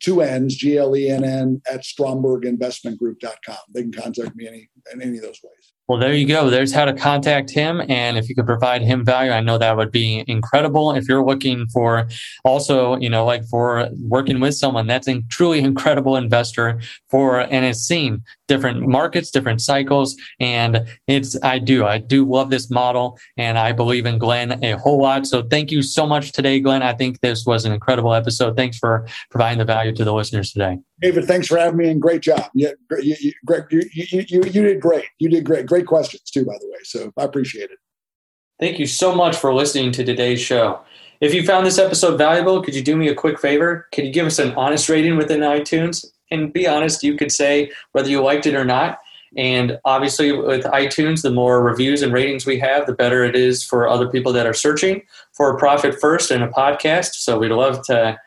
two 0.00 0.20
N's, 0.20 0.56
G 0.56 0.78
L 0.78 0.96
E 0.96 1.08
N 1.08 1.24
N, 1.24 1.62
at 1.70 1.82
stromberginvestmentgroup.com. 1.82 3.56
They 3.72 3.82
can 3.82 3.92
contact 3.92 4.36
me 4.36 4.48
any 4.48 4.68
in 4.92 5.02
any 5.02 5.18
of 5.18 5.22
those 5.22 5.40
ways. 5.42 5.72
Well, 5.88 6.00
there 6.00 6.14
you 6.14 6.26
go. 6.26 6.50
There's 6.50 6.72
how 6.72 6.84
to 6.84 6.92
contact 6.92 7.50
him. 7.50 7.80
And 7.88 8.18
if 8.18 8.28
you 8.28 8.34
could 8.34 8.46
provide 8.46 8.82
him 8.82 9.04
value, 9.04 9.30
I 9.30 9.40
know 9.40 9.56
that 9.56 9.76
would 9.76 9.92
be 9.92 10.24
incredible. 10.26 10.90
If 10.92 11.08
you're 11.08 11.24
looking 11.24 11.66
for 11.72 12.08
also, 12.44 12.96
you 12.96 13.08
know, 13.08 13.24
like 13.24 13.44
for 13.44 13.88
working 14.00 14.40
with 14.40 14.54
someone 14.56 14.88
that's 14.88 15.06
a 15.06 15.22
truly 15.30 15.60
incredible 15.60 16.16
investor 16.16 16.80
for, 17.08 17.40
and 17.40 17.64
has 17.64 17.86
seen 17.86 18.22
different 18.48 18.86
markets, 18.86 19.30
different 19.30 19.60
cycles. 19.60 20.16
And 20.40 20.88
it's, 21.06 21.40
I 21.42 21.58
do, 21.60 21.84
I 21.84 21.98
do 21.98 22.28
love 22.28 22.50
this 22.50 22.68
model 22.68 23.18
and 23.36 23.56
I 23.56 23.70
believe 23.72 24.06
in 24.06 24.18
Glenn 24.18 24.64
a 24.64 24.72
whole 24.78 25.00
lot. 25.00 25.26
So 25.26 25.42
thank 25.42 25.70
you 25.70 25.82
so 25.82 26.06
much 26.06 26.32
today, 26.32 26.58
Glenn. 26.58 26.82
I 26.82 26.94
think 26.94 27.20
this 27.20 27.46
was 27.46 27.64
an 27.64 27.72
incredible 27.72 28.12
episode. 28.12 28.56
Thanks 28.56 28.76
for 28.76 29.06
providing 29.30 29.58
the 29.58 29.64
value 29.64 29.94
to 29.94 30.04
the 30.04 30.12
listeners 30.12 30.52
today. 30.52 30.78
David, 31.00 31.26
thanks 31.26 31.46
for 31.46 31.58
having 31.58 31.76
me 31.76 31.90
and 31.90 32.00
great 32.00 32.22
job. 32.22 32.48
Yeah, 32.54 32.70
you, 33.02 33.14
you, 33.20 33.32
you, 33.70 33.82
you, 33.92 34.24
you, 34.28 34.42
you 34.44 34.62
did 34.62 34.80
great. 34.80 35.04
You 35.18 35.28
did 35.28 35.44
great. 35.44 35.66
Great 35.76 35.86
questions 35.86 36.22
too, 36.30 36.46
by 36.46 36.56
the 36.58 36.66
way. 36.68 36.78
So 36.84 37.12
I 37.18 37.24
appreciate 37.24 37.70
it. 37.70 37.78
Thank 38.58 38.78
you 38.78 38.86
so 38.86 39.14
much 39.14 39.36
for 39.36 39.52
listening 39.52 39.92
to 39.92 40.04
today's 40.04 40.40
show. 40.40 40.80
If 41.20 41.34
you 41.34 41.44
found 41.44 41.66
this 41.66 41.78
episode 41.78 42.16
valuable, 42.16 42.62
could 42.62 42.74
you 42.74 42.82
do 42.82 42.96
me 42.96 43.08
a 43.08 43.14
quick 43.14 43.38
favor? 43.38 43.86
Could 43.92 44.06
you 44.06 44.10
give 44.10 44.24
us 44.24 44.38
an 44.38 44.54
honest 44.54 44.88
rating 44.88 45.18
within 45.18 45.40
iTunes? 45.40 46.06
And 46.30 46.50
be 46.50 46.66
honest, 46.66 47.02
you 47.02 47.14
could 47.14 47.30
say 47.30 47.70
whether 47.92 48.08
you 48.08 48.22
liked 48.22 48.46
it 48.46 48.54
or 48.54 48.64
not. 48.64 49.00
And 49.36 49.78
obviously, 49.84 50.32
with 50.32 50.64
iTunes, 50.64 51.20
the 51.20 51.30
more 51.30 51.62
reviews 51.62 52.00
and 52.00 52.10
ratings 52.10 52.46
we 52.46 52.58
have, 52.60 52.86
the 52.86 52.94
better 52.94 53.22
it 53.22 53.36
is 53.36 53.62
for 53.62 53.86
other 53.86 54.08
people 54.08 54.32
that 54.32 54.46
are 54.46 54.54
searching 54.54 55.02
for 55.34 55.54
a 55.54 55.58
profit 55.58 56.00
first 56.00 56.30
and 56.30 56.42
a 56.42 56.48
podcast. 56.48 57.16
So 57.16 57.38
we'd 57.38 57.50
love 57.50 57.84
to 57.88 58.18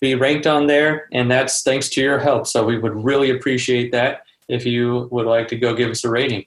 be 0.00 0.14
ranked 0.14 0.46
on 0.46 0.68
there, 0.68 1.06
and 1.12 1.30
that's 1.30 1.62
thanks 1.62 1.90
to 1.90 2.00
your 2.00 2.18
help. 2.18 2.46
So 2.46 2.64
we 2.64 2.78
would 2.78 3.04
really 3.04 3.28
appreciate 3.28 3.92
that 3.92 4.22
if 4.48 4.66
you 4.66 5.08
would 5.10 5.26
like 5.26 5.48
to 5.48 5.56
go 5.56 5.74
give 5.74 5.90
us 5.90 6.04
a 6.04 6.10
rating. 6.10 6.46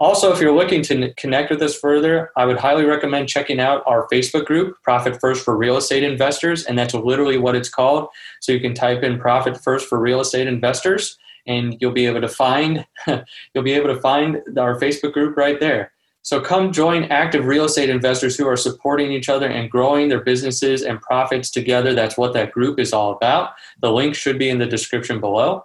Also, 0.00 0.32
if 0.32 0.40
you're 0.40 0.56
looking 0.56 0.80
to 0.80 1.12
connect 1.14 1.50
with 1.50 1.60
us 1.60 1.78
further, 1.78 2.30
I 2.34 2.46
would 2.46 2.56
highly 2.56 2.86
recommend 2.86 3.28
checking 3.28 3.60
out 3.60 3.82
our 3.86 4.08
Facebook 4.10 4.46
group, 4.46 4.82
Profit 4.82 5.20
First 5.20 5.44
for 5.44 5.54
Real 5.54 5.76
Estate 5.76 6.02
Investors, 6.02 6.64
and 6.64 6.78
that's 6.78 6.94
literally 6.94 7.36
what 7.36 7.54
it's 7.54 7.68
called. 7.68 8.08
So 8.40 8.50
you 8.50 8.60
can 8.60 8.72
type 8.72 9.02
in 9.02 9.18
Profit 9.18 9.62
First 9.62 9.90
for 9.90 10.00
Real 10.00 10.22
Estate 10.22 10.46
Investors, 10.46 11.18
and 11.46 11.76
you'll 11.80 11.92
be 11.92 12.06
able 12.06 12.22
to 12.22 12.28
find 12.28 12.86
you'll 13.06 13.64
be 13.64 13.74
able 13.74 13.94
to 13.94 14.00
find 14.00 14.40
our 14.58 14.80
Facebook 14.80 15.12
group 15.12 15.36
right 15.36 15.60
there. 15.60 15.92
So 16.22 16.40
come 16.40 16.72
join 16.72 17.04
active 17.04 17.44
real 17.44 17.64
estate 17.64 17.88
investors 17.88 18.36
who 18.36 18.46
are 18.46 18.56
supporting 18.56 19.10
each 19.10 19.28
other 19.28 19.48
and 19.48 19.70
growing 19.70 20.08
their 20.08 20.20
businesses 20.20 20.82
and 20.82 21.00
profits 21.00 21.50
together. 21.50 21.94
That's 21.94 22.16
what 22.16 22.34
that 22.34 22.52
group 22.52 22.78
is 22.78 22.92
all 22.92 23.12
about. 23.12 23.52
The 23.80 23.90
link 23.90 24.14
should 24.14 24.38
be 24.38 24.50
in 24.50 24.58
the 24.58 24.66
description 24.66 25.18
below. 25.18 25.64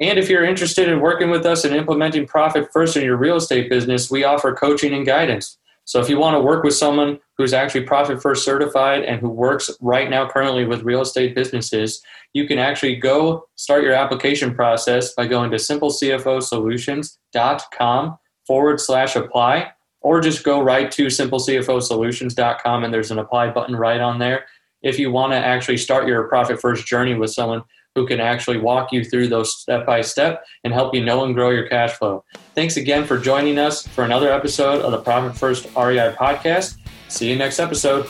And 0.00 0.18
if 0.18 0.28
you're 0.28 0.44
interested 0.44 0.88
in 0.88 1.00
working 1.00 1.30
with 1.30 1.46
us 1.46 1.64
and 1.64 1.72
implementing 1.74 2.26
profit 2.26 2.68
first 2.72 2.96
in 2.96 3.04
your 3.04 3.16
real 3.16 3.36
estate 3.36 3.70
business, 3.70 4.10
we 4.10 4.24
offer 4.24 4.52
coaching 4.52 4.92
and 4.92 5.06
guidance. 5.06 5.56
So 5.84 6.00
if 6.00 6.08
you 6.08 6.18
want 6.18 6.34
to 6.34 6.40
work 6.40 6.64
with 6.64 6.74
someone 6.74 7.20
who's 7.36 7.52
actually 7.52 7.82
profit 7.82 8.22
first 8.22 8.42
certified 8.44 9.04
and 9.04 9.20
who 9.20 9.28
works 9.28 9.70
right 9.80 10.08
now 10.08 10.28
currently 10.28 10.64
with 10.64 10.82
real 10.82 11.02
estate 11.02 11.34
businesses, 11.34 12.02
you 12.32 12.46
can 12.46 12.58
actually 12.58 12.96
go 12.96 13.46
start 13.56 13.84
your 13.84 13.92
application 13.92 14.54
process 14.54 15.12
by 15.12 15.26
going 15.26 15.50
to 15.50 15.58
simplecfosolutions.com 15.58 18.18
forward 18.46 18.80
slash 18.80 19.14
apply, 19.16 19.70
or 20.00 20.20
just 20.20 20.44
go 20.44 20.62
right 20.62 20.90
to 20.90 21.06
simplecfosolutions.com 21.06 22.84
and 22.84 22.92
there's 22.92 23.10
an 23.10 23.18
apply 23.18 23.48
button 23.50 23.76
right 23.76 24.00
on 24.00 24.18
there. 24.18 24.46
If 24.82 24.98
you 24.98 25.12
want 25.12 25.32
to 25.32 25.38
actually 25.38 25.78
start 25.78 26.08
your 26.08 26.28
profit 26.28 26.60
first 26.60 26.86
journey 26.86 27.14
with 27.14 27.30
someone 27.30 27.62
who 27.94 28.06
can 28.06 28.20
actually 28.20 28.58
walk 28.58 28.92
you 28.92 29.04
through 29.04 29.28
those 29.28 29.56
step 29.56 29.86
by 29.86 30.00
step 30.00 30.44
and 30.64 30.72
help 30.72 30.94
you 30.94 31.04
know 31.04 31.24
and 31.24 31.34
grow 31.34 31.50
your 31.50 31.68
cash 31.68 31.92
flow. 31.92 32.24
Thanks 32.54 32.76
again 32.76 33.04
for 33.04 33.18
joining 33.18 33.58
us 33.58 33.86
for 33.86 34.04
another 34.04 34.32
episode 34.32 34.80
of 34.80 34.92
the 34.92 34.98
Profit 34.98 35.36
First 35.36 35.66
REI 35.76 36.14
podcast. 36.18 36.78
See 37.08 37.30
you 37.30 37.36
next 37.36 37.60
episode. 37.60 38.08